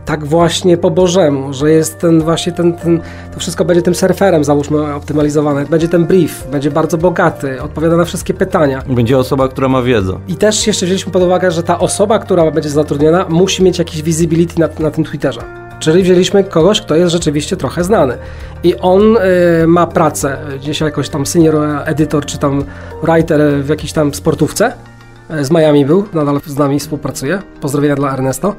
[0.07, 3.01] tak właśnie po Bożemu, że jest ten właśnie ten, ten,
[3.35, 8.05] to wszystko będzie tym surferem załóżmy optymalizowane, będzie ten brief, będzie bardzo bogaty, odpowiada na
[8.05, 8.83] wszystkie pytania.
[8.89, 10.19] Będzie osoba, która ma wiedzę.
[10.29, 14.03] I też jeszcze wzięliśmy pod uwagę, że ta osoba, która będzie zatrudniona, musi mieć jakiś
[14.03, 15.66] visibility na, na tym Twitterze.
[15.81, 18.19] Czyli wzięliśmy kogoś, kto jest rzeczywiście trochę znany.
[18.63, 22.65] I on y, ma pracę, gdzieś jakoś tam senior editor, czy tam
[23.03, 24.73] writer w jakiejś tam sportówce.
[25.41, 27.43] Y, z Miami był, nadal z nami współpracuje.
[27.61, 28.55] Pozdrowienia dla Ernesto.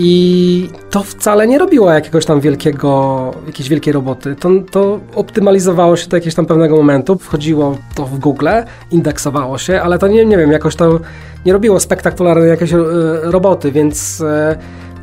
[0.00, 4.36] I to wcale nie robiło jakiegoś tam wielkiego, jakiejś wielkiej roboty.
[4.36, 8.48] To, to optymalizowało się do jakiegoś tam pewnego momentu, wchodziło to w Google,
[8.90, 11.00] indeksowało się, ale to nie, nie wiem, jakoś to
[11.46, 12.76] nie robiło spektakularnej jakiejś y,
[13.22, 14.22] roboty, więc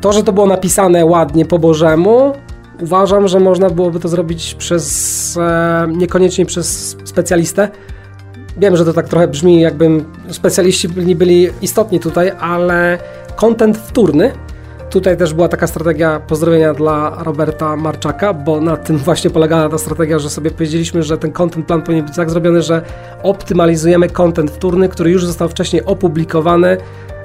[0.00, 2.32] to, że to było napisane ładnie po Bożemu,
[2.80, 7.68] uważam, że można byłoby to zrobić przez, e, niekoniecznie przez specjalistę.
[8.56, 12.98] Wiem, że to tak trochę brzmi, jakby specjaliści nie byli istotni tutaj, ale
[13.36, 14.32] kontent wtórny.
[14.90, 19.78] Tutaj też była taka strategia pozdrowienia dla Roberta Marczaka, bo na tym właśnie polegała ta
[19.78, 22.82] strategia, że sobie powiedzieliśmy, że ten content plan powinien być tak zrobiony, że
[23.22, 26.76] optymalizujemy content wtórny, który już został wcześniej opublikowany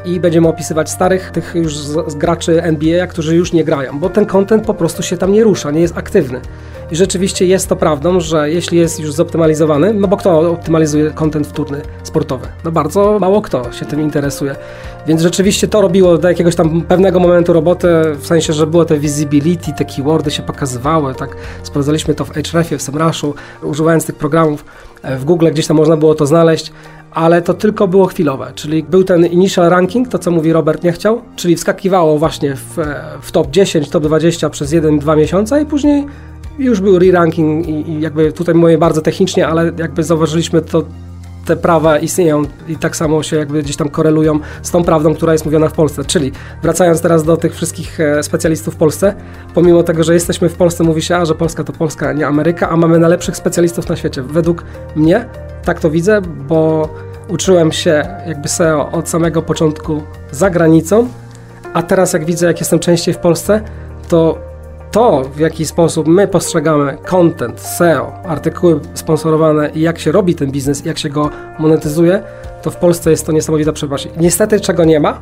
[0.05, 4.25] i będziemy opisywać starych, tych już z, graczy NBA, którzy już nie grają, bo ten
[4.25, 6.41] content po prostu się tam nie rusza, nie jest aktywny.
[6.91, 11.47] I rzeczywiście jest to prawdą, że jeśli jest już zoptymalizowany, no bo kto optymalizuje content
[11.47, 12.47] wtórny sportowy?
[12.65, 14.55] No bardzo mało kto się tym interesuje.
[15.07, 17.87] Więc rzeczywiście to robiło do jakiegoś tam pewnego momentu roboty,
[18.19, 22.77] w sensie, że było te visibility, te keywordy się pokazywały, tak sprawdzaliśmy to w Hrefie,
[22.77, 24.65] w SEMrush'u, używając tych programów
[25.01, 26.71] e, w Google, gdzieś tam można było to znaleźć,
[27.11, 30.91] ale to tylko było chwilowe, czyli był ten initial ranking, to co mówi Robert nie
[30.91, 32.77] chciał, czyli wskakiwało właśnie w,
[33.21, 36.05] w top 10, top 20 przez 1-2 miesiące i później
[36.63, 40.83] już był re-ranking i, i jakby tutaj mówię bardzo technicznie, ale jakby zauważyliśmy to
[41.45, 45.33] te prawa istnieją i tak samo się jakby gdzieś tam korelują z tą prawdą, która
[45.33, 46.05] jest mówiona w Polsce.
[46.05, 49.15] Czyli wracając teraz do tych wszystkich e, specjalistów w Polsce,
[49.53, 52.69] pomimo tego, że jesteśmy w Polsce, mówi się, a że Polska to Polska, nie Ameryka,
[52.69, 54.21] a mamy najlepszych specjalistów na świecie.
[54.21, 54.63] Według
[54.95, 55.25] mnie
[55.65, 56.89] tak to widzę, bo
[57.29, 61.07] uczyłem się jakby SEO od samego początku za granicą,
[61.73, 63.61] a teraz jak widzę, jak jestem częściej w Polsce,
[64.09, 64.50] to
[64.91, 70.51] to, w jaki sposób my postrzegamy content, SEO, artykuły sponsorowane i jak się robi ten
[70.51, 72.23] biznes, jak się go monetyzuje,
[72.61, 74.07] to w Polsce jest to niesamowita przepaść.
[74.17, 75.21] Niestety czego nie ma,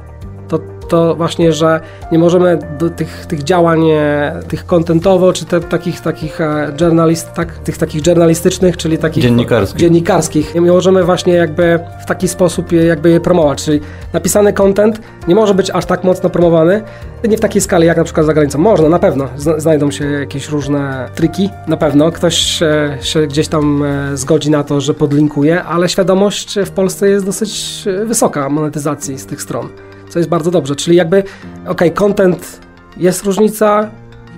[0.89, 1.80] to, właśnie, że
[2.12, 7.34] nie możemy do tych, tych działań, e, tych kontentowo, czy te, takich, takich e, journalist,
[7.34, 9.80] tak, tych takich journalistycznych, czyli takich dziennikarskich.
[9.80, 13.80] dziennikarskich, nie możemy właśnie jakby w taki sposób je, jakby je promować, czyli
[14.13, 16.84] napisany content nie może być aż tak mocno promowany,
[17.28, 18.60] nie w takiej skali jak na przykład za granicą.
[18.60, 23.84] Można, na pewno, znajdą się jakieś różne triki, na pewno, ktoś się, się gdzieś tam
[23.84, 29.25] e, zgodzi na to, że podlinkuje, ale świadomość w Polsce jest dosyć wysoka monetyzacji z
[29.25, 29.69] tych stron
[30.09, 30.75] co jest bardzo dobrze.
[30.75, 31.23] Czyli jakby,
[31.67, 32.61] ok, content
[32.97, 33.89] jest różnica,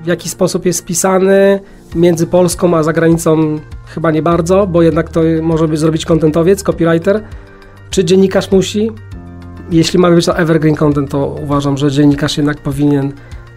[0.04, 1.60] w jaki sposób jest pisany
[1.96, 7.24] między Polską a zagranicą chyba nie bardzo, bo jednak to może być zrobić kontentowiec, copywriter.
[7.90, 8.92] Czy dziennikarz musi?
[9.72, 13.14] Jeśli ma być to evergreen content, to uważam, że dziennikarz jednak powinien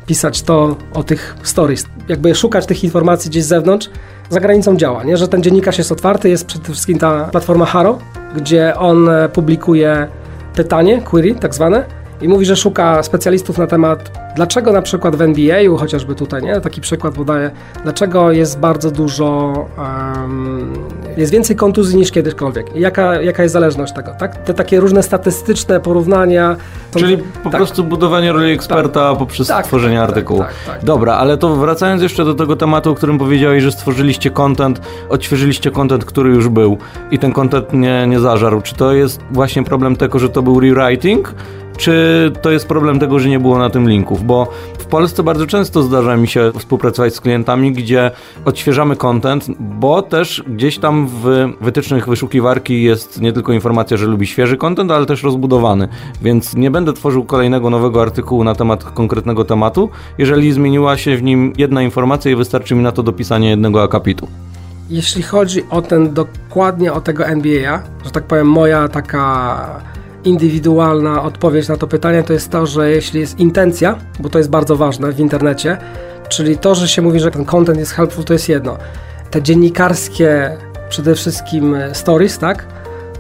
[0.06, 1.86] pisać to o tych stories.
[2.08, 3.90] Jakby szukać tych informacji gdzieś z zewnątrz.
[4.30, 5.16] Za granicą działa, nie?
[5.16, 6.28] że ten dziennikarz jest otwarty.
[6.28, 7.98] Jest przede wszystkim ta platforma Haro,
[8.36, 10.08] gdzie on e, publikuje
[10.54, 11.84] pytanie, query tak zwane,
[12.22, 16.60] i mówi, że szuka specjalistów na temat, dlaczego na przykład w NBA, chociażby tutaj, nie,
[16.60, 17.50] taki przykład podaję,
[17.82, 20.72] dlaczego jest bardzo dużo, um,
[21.16, 22.76] jest więcej kontuzji niż kiedykolwiek.
[22.76, 24.36] I jaka, jaka jest zależność tego, tak?
[24.36, 26.56] Te takie różne statystyczne porównania.
[26.96, 27.58] Czyli po tak.
[27.58, 29.18] prostu budowanie roli eksperta tak.
[29.18, 30.40] poprzez tak, stworzenie tak, artykułu.
[30.40, 34.30] Tak, tak, Dobra, ale to wracając jeszcze do tego tematu, o którym powiedziałeś, że stworzyliście
[34.30, 36.78] content, odświeżyliście content, który już był
[37.10, 38.60] i ten content nie, nie zażarł.
[38.60, 41.34] Czy to jest właśnie problem tego, że to był rewriting?
[41.76, 45.46] Czy to jest problem tego, że nie było na tym linków, bo w Polsce bardzo
[45.46, 48.10] często zdarza mi się współpracować z klientami, gdzie
[48.44, 54.26] odświeżamy content, bo też gdzieś tam w wytycznych wyszukiwarki jest nie tylko informacja, że lubi
[54.26, 55.88] świeży content, ale też rozbudowany,
[56.22, 61.22] więc nie będę tworzył kolejnego nowego artykułu na temat konkretnego tematu, jeżeli zmieniła się w
[61.22, 64.28] nim jedna informacja i wystarczy mi na to dopisanie jednego akapitu.
[64.90, 69.93] Jeśli chodzi o ten dokładnie o tego NBA, że tak powiem, moja taka
[70.24, 74.50] indywidualna odpowiedź na to pytanie to jest to, że jeśli jest intencja, bo to jest
[74.50, 75.78] bardzo ważne w internecie,
[76.28, 78.76] czyli to, że się mówi, że ten content jest helpful, to jest jedno.
[79.30, 80.56] Te dziennikarskie
[80.88, 82.66] przede wszystkim e, stories, tak?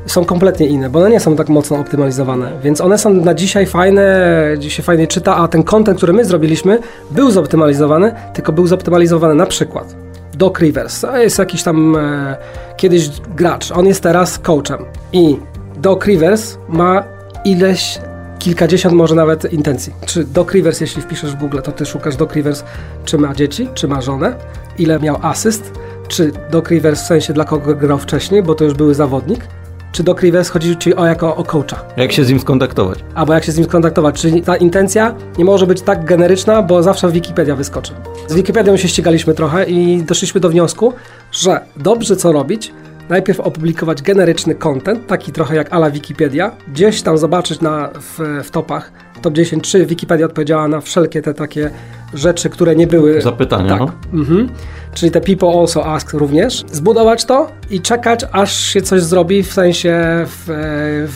[0.06, 3.66] Są kompletnie inne, bo one nie są tak mocno optymalizowane, więc one są na dzisiaj
[3.66, 6.78] fajne, gdzieś się fajnie czyta, a ten content, który my zrobiliśmy,
[7.10, 9.96] był zoptymalizowany, tylko był zoptymalizowany na przykład
[10.34, 12.36] Doc Rivers, jest jakiś tam e,
[12.76, 15.36] kiedyś gracz, on jest teraz coachem i
[15.84, 17.04] Doc Rivers ma
[17.44, 17.98] ileś
[18.38, 19.92] kilkadziesiąt może nawet intencji.
[20.06, 22.64] Czy Doc Rivers, jeśli wpiszesz w Google, to ty szukasz Doc Rivers,
[23.04, 24.34] czy ma dzieci, czy ma żonę,
[24.78, 25.72] ile miał asyst,
[26.08, 29.46] czy Doc Rivers w sensie dla kogo grał wcześniej, bo to już były zawodnik,
[29.92, 31.84] czy Doc Rivers chodzi ci o jako o coacha.
[31.96, 32.98] Jak się z nim skontaktować?
[33.14, 34.20] Albo jak się z nim skontaktować.
[34.20, 37.92] Czyli ta intencja nie może być tak generyczna, bo zawsze Wikipedia wyskoczy.
[38.28, 40.92] Z Wikipedią się ścigaliśmy trochę i doszliśmy do wniosku,
[41.32, 42.72] że dobrze co robić,
[43.08, 48.50] najpierw opublikować generyczny content, taki trochę jak ala Wikipedia, gdzieś tam zobaczyć na, w, w
[48.50, 51.70] topach top 10, czy Wikipedia odpowiedziała na wszelkie te takie
[52.14, 53.20] rzeczy, które nie były...
[53.20, 53.80] Zapytania, tak.
[53.80, 53.92] no.
[54.20, 54.48] Mhm.
[54.94, 56.64] Czyli te people also ask również.
[56.72, 60.44] Zbudować to i czekać, aż się coś zrobi w sensie w,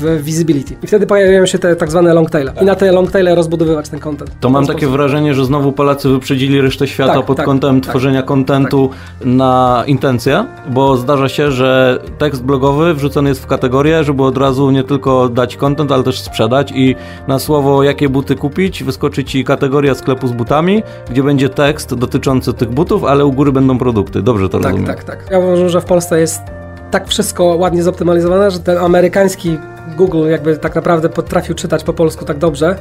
[0.00, 0.76] w visibility.
[0.82, 2.52] I wtedy pojawiają się te tak zwane long taile.
[2.62, 4.30] I na te long taile rozbudowywać ten content.
[4.40, 7.90] To mam takie wrażenie, że znowu Polacy wyprzedzili resztę świata Tak, pod tak, kątem tak,
[7.90, 8.90] tworzenia kontentu
[9.24, 14.70] na intencję, bo zdarza się, że tekst blogowy wrzucony jest w kategorię, żeby od razu
[14.70, 16.96] nie tylko dać content, ale też sprzedać i
[17.28, 22.52] na słowo jakie buty kupić wyskoczy ci kategoria sklepu z butami, gdzie będzie tekst dotyczący
[22.52, 24.22] tych butów, ale u góry będą produkty.
[24.22, 24.86] Dobrze to Tak, rozumiem.
[24.86, 25.18] tak, tak.
[25.30, 26.40] Ja uważam, że w Polsce jest
[26.90, 29.58] tak wszystko ładnie zoptymalizowane, że ten amerykański
[29.96, 32.76] Google jakby tak naprawdę potrafił czytać po polsku tak dobrze,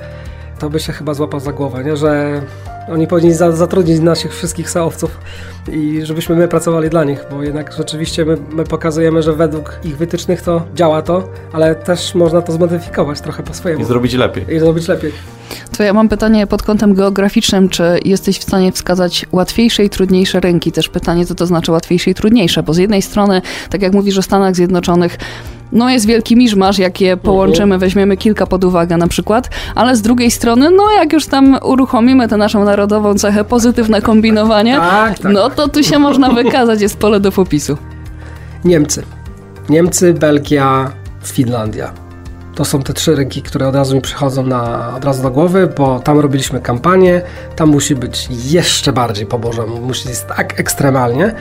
[0.60, 1.98] to by się chyba złapał za głowę, nie?
[1.98, 2.42] że
[2.90, 5.18] oni powinni za, zatrudnić naszych wszystkich seowców
[5.72, 9.98] i żebyśmy my pracowali dla nich, bo jednak rzeczywiście my, my pokazujemy, że według ich
[9.98, 14.56] wytycznych to działa to, ale też można to zmodyfikować trochę po swojemu I zrobić lepiej.
[14.56, 15.12] i zrobić lepiej.
[15.78, 20.40] To ja mam pytanie pod kątem geograficznym, czy jesteś w stanie wskazać łatwiejsze i trudniejsze
[20.40, 20.72] rynki?
[20.72, 24.18] Też pytanie, co to znaczy łatwiejsze i trudniejsze, bo z jednej strony, tak jak mówisz
[24.18, 25.18] o Stanach Zjednoczonych,
[25.72, 30.02] no jest wielki miszmasz, jak je połączymy, weźmiemy kilka pod uwagę na przykład, ale z
[30.02, 35.34] drugiej strony, no jak już tam uruchomimy tę naszą narodową cechę, pozytywne kombinowanie, Tak, tak.
[35.34, 37.78] no to tu się można wykazać, jest pole do popisu.
[38.66, 39.04] Niemcy.
[39.70, 40.92] Niemcy, Belgia,
[41.24, 41.92] Finlandia.
[42.56, 45.70] To są te trzy rynki, które od razu mi przychodzą na, od razu do głowy,
[45.78, 47.22] bo tam robiliśmy kampanię,
[47.56, 51.34] tam musi być jeszcze bardziej po Bożemu, musi być tak ekstremalnie,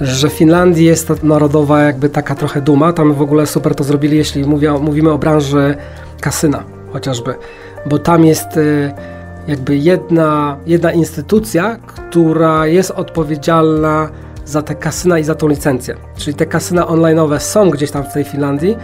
[0.00, 4.16] że Finlandii jest to narodowa jakby taka trochę duma, tam w ogóle super to zrobili,
[4.16, 5.76] jeśli mówię, mówimy o branży
[6.20, 7.34] kasyna chociażby,
[7.86, 8.92] bo tam jest y,
[9.48, 14.10] jakby jedna, jedna instytucja, która jest odpowiedzialna
[14.44, 15.96] za te kasyna i za tą licencję.
[16.16, 18.76] Czyli te kasyna online'owe są gdzieś tam w tej Finlandii,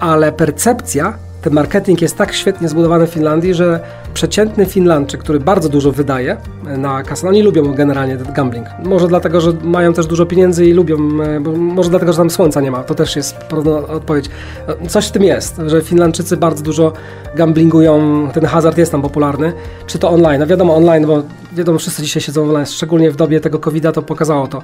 [0.00, 3.80] ale percepcja, ten marketing jest tak świetnie zbudowany w Finlandii, że
[4.14, 8.66] przeciętny Finlandczyk, który bardzo dużo wydaje na kasyno, oni lubią generalnie gambling.
[8.84, 12.60] Może dlatego, że mają też dużo pieniędzy i lubią, e, może dlatego, że tam słońca
[12.60, 12.84] nie ma.
[12.84, 14.30] To też jest podobna odpowiedź.
[14.68, 16.92] No, Coś w tym jest, że Finlandczycy bardzo dużo
[17.34, 19.52] gamblingują, ten hazard jest tam popularny.
[19.86, 20.40] Czy to online?
[20.40, 24.02] No wiadomo online, bo wiadomo, wszyscy dzisiaj siedzą online, szczególnie w dobie tego covid to
[24.02, 24.62] pokazało to.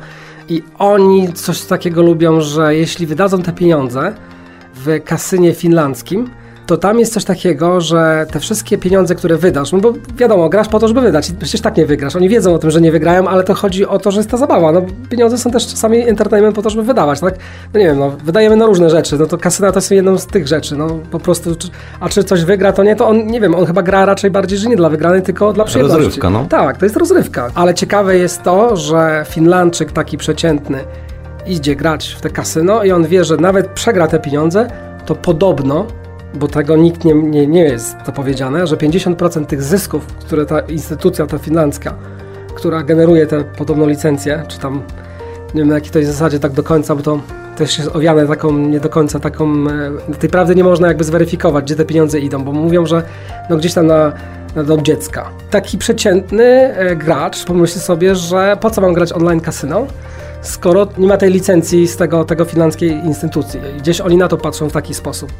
[0.49, 4.14] I oni coś takiego lubią, że jeśli wydadzą te pieniądze,
[4.75, 6.31] w kasynie finlandzkim,
[6.73, 10.69] to tam jest coś takiego, że te wszystkie pieniądze, które wydasz, no bo wiadomo, grasz
[10.69, 12.17] po to, żeby wydać i przecież tak nie wygrasz.
[12.17, 14.37] Oni wiedzą o tym, że nie wygrają, ale to chodzi o to, że jest ta
[14.37, 14.73] zabawa.
[14.73, 17.35] No, pieniądze są też czasami entertainment po to, żeby wydawać, tak?
[17.75, 20.27] No nie wiem, no, wydajemy na różne rzeczy, no to kasyna to jest jedną z
[20.27, 21.51] tych rzeczy, no po prostu,
[22.01, 24.59] a czy coś wygra, to nie, to on, nie wiem, on chyba gra raczej bardziej,
[24.59, 26.05] że nie dla wygranej, tylko dla przyjemności.
[26.05, 26.47] Rozrywka, no.
[26.49, 27.51] Tak, to jest rozrywka.
[27.55, 30.79] Ale ciekawe jest to, że Finlandczyk taki przeciętny
[31.47, 34.69] idzie grać w te kasyno i on wie, że nawet przegra te pieniądze,
[35.07, 35.87] to podobno,
[36.35, 40.61] bo tego nikt nie, nie, nie jest to powiedziane, że 50% tych zysków, które ta
[40.61, 41.95] instytucja, ta finlandzka,
[42.55, 44.83] która generuje tę podobną licencję, czy tam
[45.55, 47.21] nie wiem na jakiej to jest zasadzie tak do końca, bo to
[47.57, 49.68] też jest owiane taką, nie do końca taką,
[50.11, 53.03] e, tej prawdy nie można jakby zweryfikować, gdzie te pieniądze idą, bo mówią, że
[53.51, 54.12] no gdzieś tam na,
[54.57, 55.31] na dom dziecka.
[55.51, 59.87] Taki przeciętny e, gracz pomyśli sobie, że po co mam grać online kasyno,
[60.42, 63.61] skoro nie ma tej licencji z tego, tego finlandzkiej instytucji.
[63.79, 65.33] Gdzieś oni na to patrzą w taki sposób.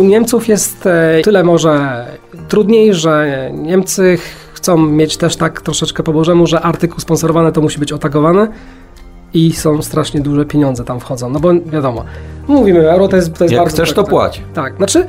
[0.00, 2.04] U Niemców jest e, tyle może
[2.48, 4.18] trudniej, że Niemcy
[4.52, 8.48] chcą mieć też tak troszeczkę po bożemu, że artykuł sponsorowany to musi być otagowany
[9.34, 11.30] i są strasznie duże pieniądze tam wchodzą.
[11.30, 12.04] No bo wiadomo,
[12.48, 13.76] mówimy, euro to jest, to jest Jak bardzo...
[13.76, 14.42] chcesz, to tak, płać.
[14.54, 15.06] Tak, znaczy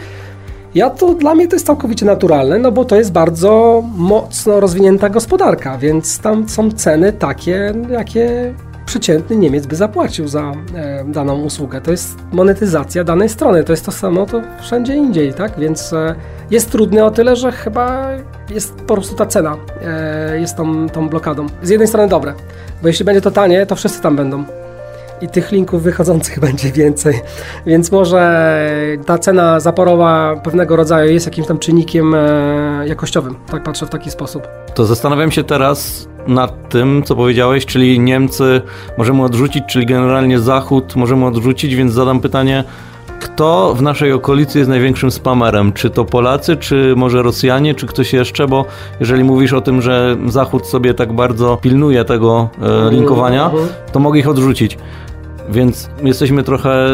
[0.76, 5.10] ja to dla mnie to jest całkowicie naturalne, no bo to jest bardzo mocno rozwinięta
[5.10, 8.54] gospodarka, więc tam są ceny takie, jakie
[8.92, 11.82] przeciętny Niemiec by zapłacił za e, daną usługę.
[11.82, 15.60] To jest monetyzacja danej strony, to jest to samo to wszędzie indziej, tak?
[15.60, 16.16] Więc e,
[16.50, 18.10] jest trudny o tyle, że chyba
[18.50, 21.48] jest po prostu ta cena e, jest tą, tą blokadą.
[21.64, 22.34] Z jednej strony dobre,
[22.82, 24.44] bo jeśli będzie to tanie, to wszyscy tam będą
[25.22, 27.22] i tych linków wychodzących będzie więcej.
[27.65, 28.51] Więc może
[29.05, 33.36] ta cena zaporowa pewnego rodzaju jest jakimś tam czynnikiem e, jakościowym.
[33.51, 34.47] Tak patrzę w taki sposób.
[34.74, 38.61] To zastanawiam się teraz nad tym, co powiedziałeś, czyli Niemcy
[38.97, 42.63] możemy odrzucić, czyli generalnie Zachód możemy odrzucić, więc zadam pytanie,
[43.19, 45.74] Kto w naszej okolicy jest największym spamerem?
[45.74, 48.47] Czy to Polacy, czy może Rosjanie, czy ktoś jeszcze?
[48.47, 48.65] Bo
[48.99, 52.49] jeżeli mówisz o tym, że Zachód sobie tak bardzo pilnuje tego
[52.88, 53.67] e, linkowania, Mhm.
[53.91, 54.78] to mogę ich odrzucić.
[55.50, 56.88] Więc jesteśmy trochę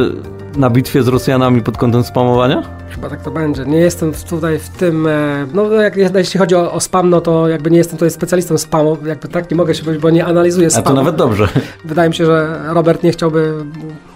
[0.57, 2.63] na bitwie z Rosjanami pod kątem spamowania?
[2.89, 3.65] Chyba tak to będzie.
[3.65, 5.07] Nie jestem tutaj w tym.
[5.07, 8.57] e, No, jak, jeśli chodzi o, o spam, no to jakby nie jestem tutaj specjalistą
[8.57, 8.97] spamu.
[9.05, 10.85] Jakby tak nie mogę się powiedzieć, bo nie analizuję A spamu.
[10.87, 11.47] to nawet dobrze.
[11.85, 13.53] Wydaje mi się, że Robert nie chciałby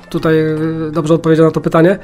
[0.09, 0.55] tutaj e,
[0.91, 1.99] dobrze odpowiedzieć na to pytanie.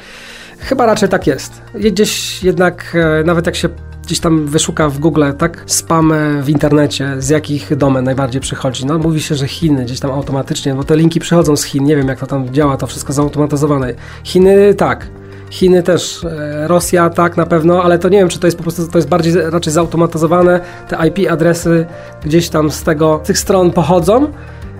[0.59, 1.61] Chyba raczej tak jest.
[1.75, 3.69] Gdzieś jednak, e, nawet jak się
[4.07, 8.85] gdzieś tam wyszuka w Google, tak, spam w internecie, z jakich domen najbardziej przychodzi.
[8.85, 11.95] No mówi się, że Chiny gdzieś tam automatycznie, bo te linki przychodzą z Chin, nie
[11.95, 13.93] wiem jak to tam działa, to wszystko zautomatyzowane.
[14.23, 15.07] Chiny tak.
[15.49, 18.63] Chiny też, e, Rosja tak na pewno, ale to nie wiem, czy to jest po
[18.63, 21.85] prostu, to jest bardziej raczej zautomatyzowane, te IP adresy
[22.25, 24.27] gdzieś tam z tego, tych stron pochodzą.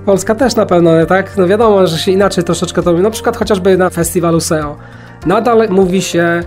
[0.06, 1.38] Polska też na pewno, tak?
[1.38, 3.04] No wiadomo, że się inaczej troszeczkę to robi.
[3.04, 4.76] Na przykład chociażby na festiwalu SEO.
[5.26, 6.44] Nadal mówi się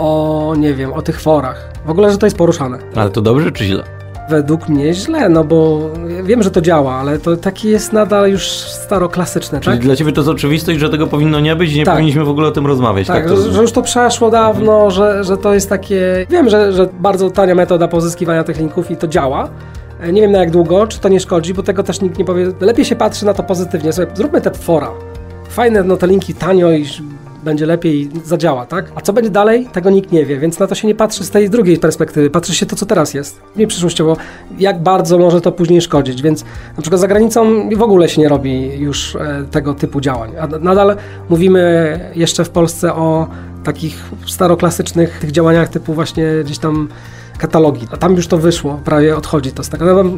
[0.00, 1.70] o, nie wiem, o tych forach.
[1.86, 2.78] W ogóle, że to jest poruszane.
[2.96, 3.82] Ale to dobrze czy źle?
[4.30, 5.78] Według mnie źle, no bo
[6.22, 9.84] wiem, że to działa, ale to takie jest nadal już staroklasyczne, Czyli tak?
[9.84, 11.94] dla ciebie to jest oczywistość, że tego powinno nie być i nie Tak.
[11.94, 13.06] powinniśmy w ogóle o tym rozmawiać.
[13.06, 16.26] Tak, Tak, że, że już to przeszło dawno, że, że to jest takie...
[16.30, 19.48] Wiem, że, że bardzo tania metoda pozyskiwania tych linków i to działa.
[20.00, 22.24] E, Nie wiem na jak długo, czy to nie szkodzi, bo tego też nikt nie
[22.24, 22.46] powie.
[22.60, 23.92] Lepiej się patrzy na to pozytywnie.
[23.92, 24.90] Słuchaj, zróbmy te fora.
[25.48, 26.86] Fajne, no te linki tanio i
[27.44, 28.92] będzie lepiej zadziała, tak?
[28.94, 31.30] A co będzie dalej, tego nikt nie wie, więc na to się nie patrzy z
[31.30, 32.30] tej drugiej perspektywy.
[32.30, 33.40] Patrzy się to, co teraz jest.
[33.56, 34.16] Nie przyszłościowo,
[34.58, 36.44] jak bardzo może to później szkodzić, więc
[36.76, 40.32] na przykład za granicą w ogóle się nie robi już e, tego typu działań.
[40.40, 40.96] A nadal
[41.28, 41.60] mówimy
[42.14, 43.28] jeszcze w Polsce o
[43.64, 46.88] takich staroklasycznych tych działaniach typu właśnie gdzieś tam
[47.38, 47.86] katalogi.
[47.92, 50.04] A tam już to wyszło, prawie odchodzi to z tego.
[50.04, 50.10] No,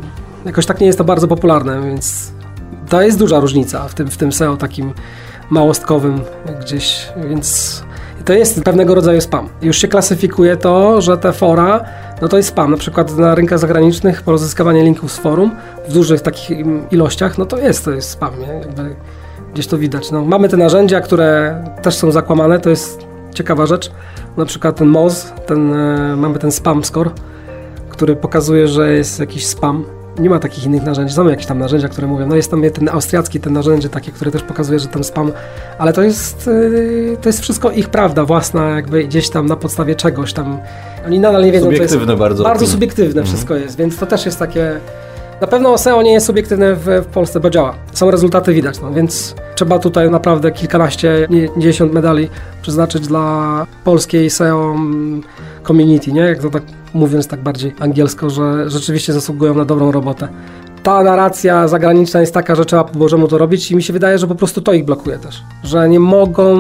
[0.45, 2.33] jakoś tak nie jest to bardzo popularne, więc
[2.89, 4.93] to jest duża różnica w tym, w tym SEO takim
[5.53, 6.21] małostkowym
[6.61, 7.83] gdzieś, więc
[8.25, 9.49] to jest pewnego rodzaju spam.
[9.63, 11.85] Już się klasyfikuje to, że te fora,
[12.23, 12.71] no to jest spam.
[12.71, 15.51] Na przykład na rynkach zagranicznych pozyskiwanie linków z forum
[15.89, 16.59] w dużych takich
[16.91, 18.33] ilościach, no to jest, to jest spam,
[19.55, 20.11] gdzieś to widać.
[20.11, 23.91] No, mamy te narzędzia, które też są zakłamane, to jest ciekawa rzecz.
[24.37, 27.11] Na przykład ten Moz, ten, e, mamy ten spam score,
[27.89, 29.85] który pokazuje, że jest jakiś spam.
[30.19, 31.15] Nie ma takich innych narzędzi.
[31.15, 34.31] Są jakieś tam narzędzia, które mówią, no jest tam ten austriacki, ten narzędzie takie, które
[34.31, 35.33] też pokazuje, że ten spam,
[35.79, 39.95] ale to jest, yy, to jest wszystko ich prawda własna, jakby gdzieś tam na podstawie
[39.95, 40.59] czegoś tam.
[41.07, 41.85] Oni nadal nie wiedzą, co jest.
[41.85, 42.45] Subiektywne bardzo.
[42.45, 44.81] Bardzo subiektywne wszystko jest, więc to też jest takie.
[45.41, 47.75] Na pewno SEO nie jest subiektywne w, w Polsce, bo działa.
[47.93, 52.29] Są rezultaty widać, no więc trzeba tutaj naprawdę kilkanaście, nie dziesiąt medali
[52.63, 55.23] przeznaczyć dla polskiej SEO mm,
[55.67, 56.21] community, nie?
[56.21, 56.63] Jak to tak
[56.95, 60.29] mówiąc tak bardziej angielsko, że rzeczywiście zasługują na dobrą robotę.
[60.83, 64.19] Ta narracja zagraniczna jest taka, że trzeba po Bożemu to robić i mi się wydaje,
[64.19, 65.43] że po prostu to ich blokuje też.
[65.63, 66.57] Że nie mogą,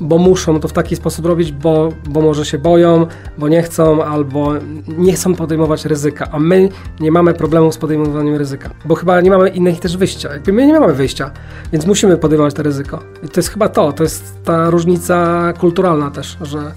[0.00, 3.06] bo muszą to w taki sposób robić, bo, bo może się boją,
[3.38, 4.52] bo nie chcą, albo
[4.98, 6.68] nie chcą podejmować ryzyka, a my
[7.00, 10.32] nie mamy problemu z podejmowaniem ryzyka, bo chyba nie mamy innych też wyjścia.
[10.32, 11.30] Jakby my nie mamy wyjścia,
[11.72, 12.98] więc musimy podejmować to ryzyko.
[13.22, 16.72] I to jest chyba to, to jest ta różnica kulturalna też, że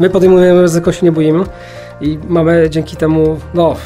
[0.00, 1.44] my podejmujemy ryzyko, się nie boimy
[2.02, 3.76] i mamy dzięki temu, no,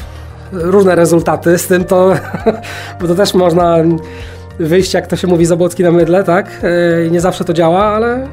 [0.51, 2.13] różne rezultaty z tym, to,
[3.01, 3.77] bo to też można
[4.59, 6.63] wyjść, jak to się mówi, zabłocki na mydle, tak?
[7.03, 8.27] Yy, Nie zawsze to działa, ale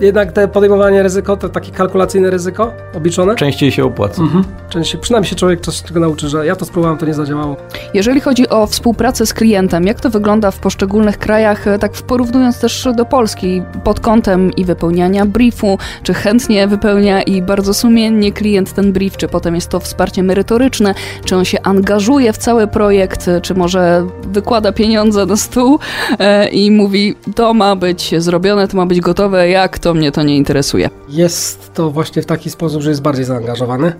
[0.00, 4.22] jednak te podejmowanie ryzyko, to takie kalkulacyjne ryzyko obliczone, Częściej się opłaca.
[4.22, 4.44] mhm.
[4.68, 7.56] częściej, przynajmniej się człowiek coś tego nauczy, że ja to spróbowałem, to nie zadziałało.
[7.94, 12.02] Jeżeli chodzi o współpracę z klientem, jak to wygląda w poszczególnych krajach, e, tak w
[12.02, 18.32] porównując też do Polski, pod kątem i wypełniania briefu, czy chętnie wypełnia i bardzo sumiennie
[18.32, 20.94] klient ten brief, czy potem jest to wsparcie merytoryczne,
[21.24, 25.78] czy on się angażuje w cały projekt, e, czy może wykłada pieniądze na stół
[26.18, 30.22] e, i mówi, to ma być zrobione, to ma być gotowe, jak to mnie to
[30.22, 30.90] nie interesuje.
[31.08, 33.92] Jest to właśnie w taki sposób, że jest bardziej zaangażowany.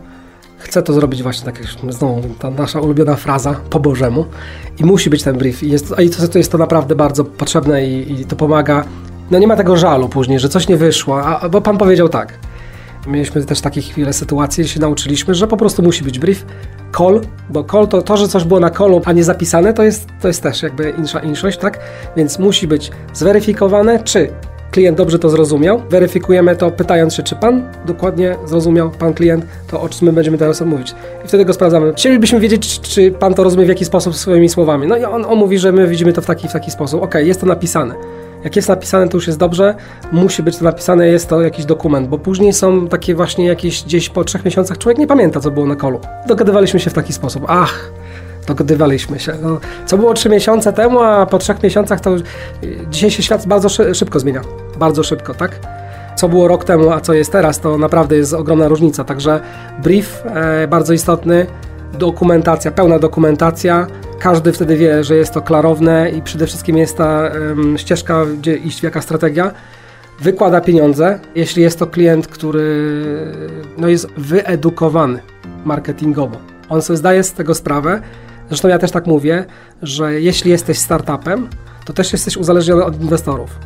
[0.58, 4.24] Chce to zrobić właśnie tak jak znowu ta nasza ulubiona fraza po Bożemu
[4.78, 5.62] i musi być ten brief.
[5.62, 8.84] I jest, i to, to jest to naprawdę bardzo potrzebne i, i to pomaga.
[9.30, 12.38] No nie ma tego żalu później, że coś nie wyszło, a, bo pan powiedział tak.
[13.06, 16.46] Mieliśmy też takie chwile sytuacje, się nauczyliśmy, że po prostu musi być brief,
[16.98, 17.20] call,
[17.50, 20.28] bo call to, to że coś było na callu, a nie zapisane, to jest, to
[20.28, 21.78] jest też jakby insza inszość, tak?
[22.16, 24.30] Więc musi być zweryfikowane, czy
[24.70, 25.82] klient dobrze to zrozumiał.
[25.90, 30.38] Weryfikujemy to pytając się, czy pan dokładnie zrozumiał, pan klient, to o czym my będziemy
[30.38, 30.94] teraz mówić.
[31.24, 31.92] I wtedy go sprawdzamy.
[31.92, 34.86] Chcielibyśmy wiedzieć, czy- pan to rozumie w jaki sposób swoimi słowami.
[34.86, 37.02] No i on, on mówi, że my widzimy to w taki, w taki sposób.
[37.02, 37.94] Okej, jest to napisane.
[38.44, 39.74] Jak jest napisane, to już jest dobrze.
[40.12, 44.08] Musi być to napisane, jest to jakiś dokument, bo później są takie właśnie jakieś gdzieś
[44.08, 46.00] po trzech miesiącach człowiek nie pamięta, co było na kolu.
[46.26, 47.44] Dogadywaliśmy się w taki sposób.
[47.48, 47.92] Ach,
[48.46, 49.32] dogadywaliśmy się.
[49.42, 52.22] No, co było trzy miesiące temu, a po trzech miesiącach to już...
[52.90, 54.40] Dzisiaj się świat bardzo szy- szybko zmienia.
[54.78, 55.58] Bardzo szybko, tak?
[56.20, 59.04] co było rok temu, a co jest teraz, to naprawdę jest ogromna różnica.
[59.04, 59.40] Także
[59.82, 61.46] brief e, bardzo istotny,
[61.98, 63.86] dokumentacja, pełna dokumentacja.
[64.18, 68.56] Każdy wtedy wie, że jest to klarowne i przede wszystkim jest ta em, ścieżka, gdzie
[68.56, 69.52] iść, jaka strategia.
[70.20, 72.94] Wykłada pieniądze, jeśli jest to klient, który
[73.78, 75.18] no, jest wyedukowany
[75.64, 76.36] marketingowo.
[76.68, 78.00] On sobie zdaje z tego sprawę.
[78.50, 79.44] Zresztą ja też tak mówię,
[79.82, 81.48] że jeśli jesteś startupem,
[81.84, 83.58] to też jesteś uzależniony od inwestorów.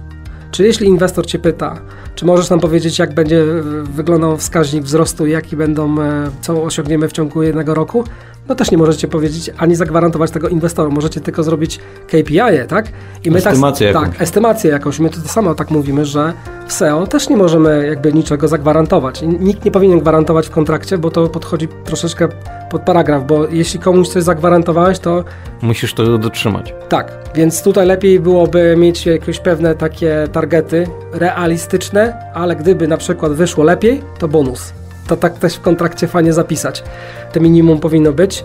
[0.51, 1.81] Czy jeśli inwestor Cię pyta,
[2.15, 3.45] czy możesz nam powiedzieć, jak będzie
[3.85, 8.05] wyglądał wskaźnik wzrostu jaki będą, e, co osiągniemy w ciągu jednego roku,
[8.49, 10.95] no też nie możecie powiedzieć ani zagwarantować tego inwestorom.
[10.95, 12.39] Możecie tylko zrobić KPI,
[12.69, 12.89] tak?
[13.25, 14.13] I estymację tak, jakąś.
[14.13, 14.99] tak, estymację jakąś.
[14.99, 16.33] My to samo tak mówimy, że
[16.67, 19.23] w SEO też nie możemy jakby niczego zagwarantować.
[19.23, 22.29] Nikt nie powinien gwarantować w kontrakcie, bo to podchodzi troszeczkę
[22.71, 25.25] pod paragraf, bo jeśli komuś coś zagwarantowałeś, to
[25.63, 26.75] Musisz to dotrzymać.
[26.89, 33.33] tak, więc tutaj lepiej byłoby mieć jakieś pewne takie targety realistyczne, ale gdyby na przykład
[33.33, 34.73] wyszło lepiej, to bonus.
[35.07, 36.85] To tak też w kontrakcie fajnie zapisać.
[37.33, 38.45] To minimum powinno być.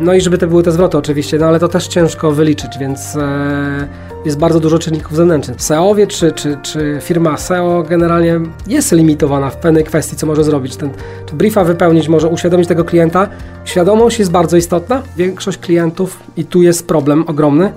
[0.00, 3.16] No i żeby to były te zwroty oczywiście, no ale to też ciężko wyliczyć, więc
[3.16, 3.88] e,
[4.24, 5.62] jest bardzo dużo czynników zewnętrznych.
[5.62, 10.76] SEOwie czy, czy, czy firma SEO generalnie jest limitowana w pewnej kwestii, co może zrobić.
[10.76, 10.90] Ten
[11.26, 13.28] czy briefa wypełnić, może uświadomić tego klienta.
[13.64, 15.02] Świadomość jest bardzo istotna.
[15.16, 17.72] Większość klientów, i tu jest problem ogromny,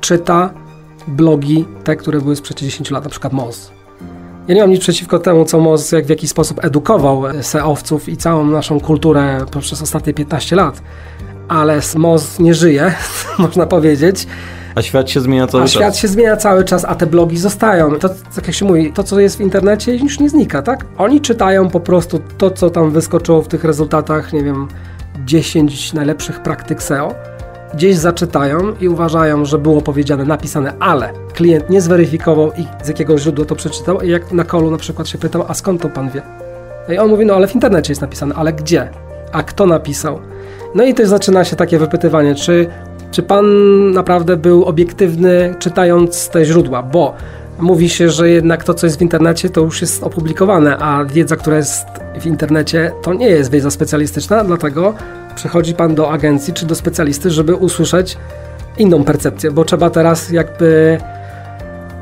[0.00, 0.50] czyta
[1.08, 3.77] blogi, te, które były sprzed 10 lat, na przykład Moz.
[4.48, 8.16] Ja nie mam nic przeciwko temu, co Moz jak w jakiś sposób edukował SEOwców i
[8.16, 10.82] całą naszą kulturę przez ostatnie 15 lat,
[11.48, 12.94] ale Moz nie żyje,
[13.38, 14.26] można powiedzieć.
[14.74, 15.74] A świat się zmienia cały A czas.
[15.74, 17.94] świat się zmienia cały czas, a te blogi zostają.
[17.98, 20.84] To, tak jak się mówi, to co jest w internecie już nie znika, tak?
[20.98, 24.68] Oni czytają po prostu to, co tam wyskoczyło w tych rezultatach, nie wiem,
[25.24, 27.14] 10 najlepszych praktyk SEO.
[27.74, 33.18] Gdzieś zaczytają i uważają, że było powiedziane, napisane, ale klient nie zweryfikował i z jakiego
[33.18, 34.00] źródła to przeczytał.
[34.00, 36.22] I jak na kolu na przykład się pytam, a skąd to pan wie?
[36.94, 38.90] I on mówi, no ale w internecie jest napisane, ale gdzie?
[39.32, 40.18] A kto napisał?
[40.74, 42.66] No i też zaczyna się takie wypytywanie, czy,
[43.10, 43.46] czy pan
[43.90, 47.14] naprawdę był obiektywny czytając te źródła, bo
[47.58, 51.36] mówi się, że jednak to, co jest w internecie, to już jest opublikowane, a wiedza,
[51.36, 51.86] która jest
[52.20, 54.94] w internecie, to nie jest wiedza specjalistyczna, dlatego
[55.34, 58.16] przychodzi pan do agencji czy do specjalisty, żeby usłyszeć
[58.78, 60.98] inną percepcję, bo trzeba teraz jakby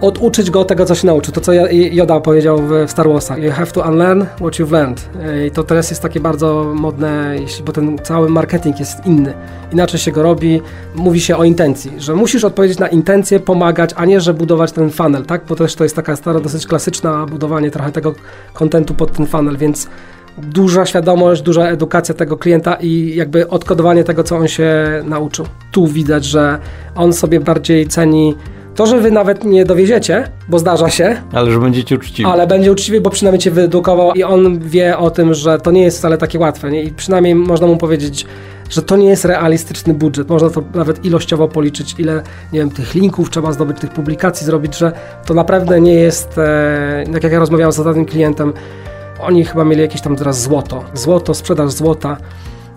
[0.00, 1.34] oduczyć go tego, co się nauczył.
[1.34, 3.42] To, co Joda powiedział w Star Warsach.
[3.42, 5.08] You have to unlearn what you've learned.
[5.46, 7.36] I to teraz jest takie bardzo modne,
[7.66, 9.34] bo ten cały marketing jest inny.
[9.72, 10.62] Inaczej się go robi.
[10.94, 14.90] Mówi się o intencji, że musisz odpowiedzieć na intencję, pomagać, a nie, że budować ten
[14.90, 15.42] funnel, tak?
[15.48, 18.14] Bo też to jest taka stara, dosyć klasyczna budowanie trochę tego
[18.52, 19.88] kontentu pod ten funnel, więc
[20.38, 24.74] duża świadomość, duża edukacja tego klienta i jakby odkodowanie tego, co on się
[25.04, 25.46] nauczył.
[25.72, 26.58] Tu widać, że
[26.94, 28.34] on sobie bardziej ceni
[28.76, 32.24] to, że wy nawet nie dowieziecie, bo zdarza się, Ale że będziecie uczciwi.
[32.28, 35.82] ale będzie uczciwy, bo przynajmniej cię wyedukował i on wie o tym, że to nie
[35.82, 36.70] jest wcale takie łatwe.
[36.70, 36.82] Nie?
[36.82, 38.26] I przynajmniej można mu powiedzieć,
[38.70, 40.28] że to nie jest realistyczny budżet.
[40.28, 42.22] Można to nawet ilościowo policzyć, ile,
[42.52, 44.92] nie wiem, tych linków trzeba zdobyć, tych publikacji zrobić, że
[45.26, 48.52] to naprawdę nie jest, e, tak jak ja rozmawiałem z ostatnim klientem,
[49.20, 50.84] oni chyba mieli jakieś tam teraz złoto.
[50.94, 52.16] Złoto, sprzedaż złota.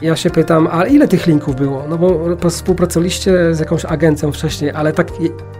[0.01, 1.85] Ja się pytam, a ile tych linków było?
[1.89, 5.07] No bo współpracowaliście z jakąś agencją wcześniej, ale tak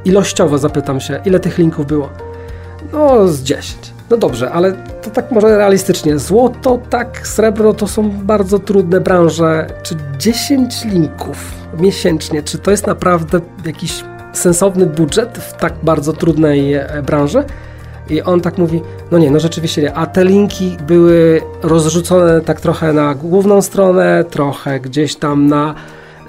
[0.06, 2.10] ilościowo zapytam się, ile tych linków było?
[2.94, 3.94] No, z 10.
[4.10, 4.72] No dobrze, ale
[5.02, 6.20] to tak może realistycznie.
[6.20, 9.68] Złoto, tak, srebro to są bardzo trudne branże.
[9.84, 16.74] Czy 10 linków miesięcznie, czy to jest naprawdę jakiś sensowny budżet w tak bardzo trudnej
[16.74, 17.44] e, branży?
[18.10, 18.82] I on tak mówi,
[19.12, 19.94] no nie, no rzeczywiście nie.
[19.94, 25.76] A te linki były rozrzucone tak trochę na główną stronę, trochę gdzieś tam na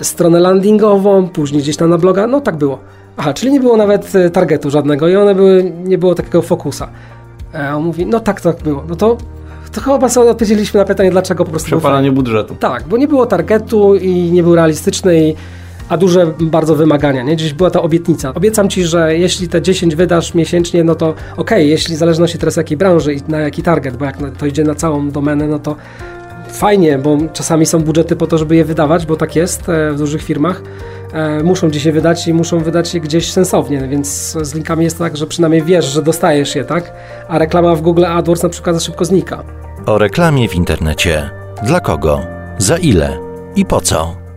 [0.01, 2.79] stronę landingową, później gdzieś tam na bloga, no tak było.
[3.17, 6.89] Aha, czyli nie było nawet e, targetu żadnego i one były, nie było takiego fokusa.
[7.53, 8.85] A on mówi, no tak, tak było.
[8.89, 9.17] No to,
[9.73, 11.67] to chyba sobie odpowiedzieliśmy na pytanie, dlaczego po prostu...
[11.67, 12.55] Przepalanie budżetu.
[12.61, 15.35] tak, bo nie było targetu i nie był realistyczny, i,
[15.91, 17.37] a duże bardzo wymagania, nie?
[17.37, 18.35] Gdzieś była ta obietnica.
[18.35, 22.57] Obiecam Ci, że jeśli te 10 wydasz miesięcznie, no to okej, jeśli w zależności teraz
[22.57, 25.77] jakiej branży i na jaki target, bo jak to idzie na całą domenę, no to
[26.49, 29.99] fajnie, bo czasami są budżety po to, żeby je wydawać, bo tak jest e, w
[29.99, 30.63] dużych firmach.
[31.13, 34.99] E, muszą gdzieś je wydać i muszą wydać je gdzieś sensownie, więc z linkami jest
[34.99, 36.93] tak, że przynajmniej wiesz, że dostajesz je, tak?
[37.29, 39.45] A reklama w Google AdWords na przykład za szybko znika.
[39.87, 41.31] O reklamie w internecie.
[41.63, 42.21] Dla kogo?
[42.59, 43.19] Za ile?
[43.57, 44.30] I po co?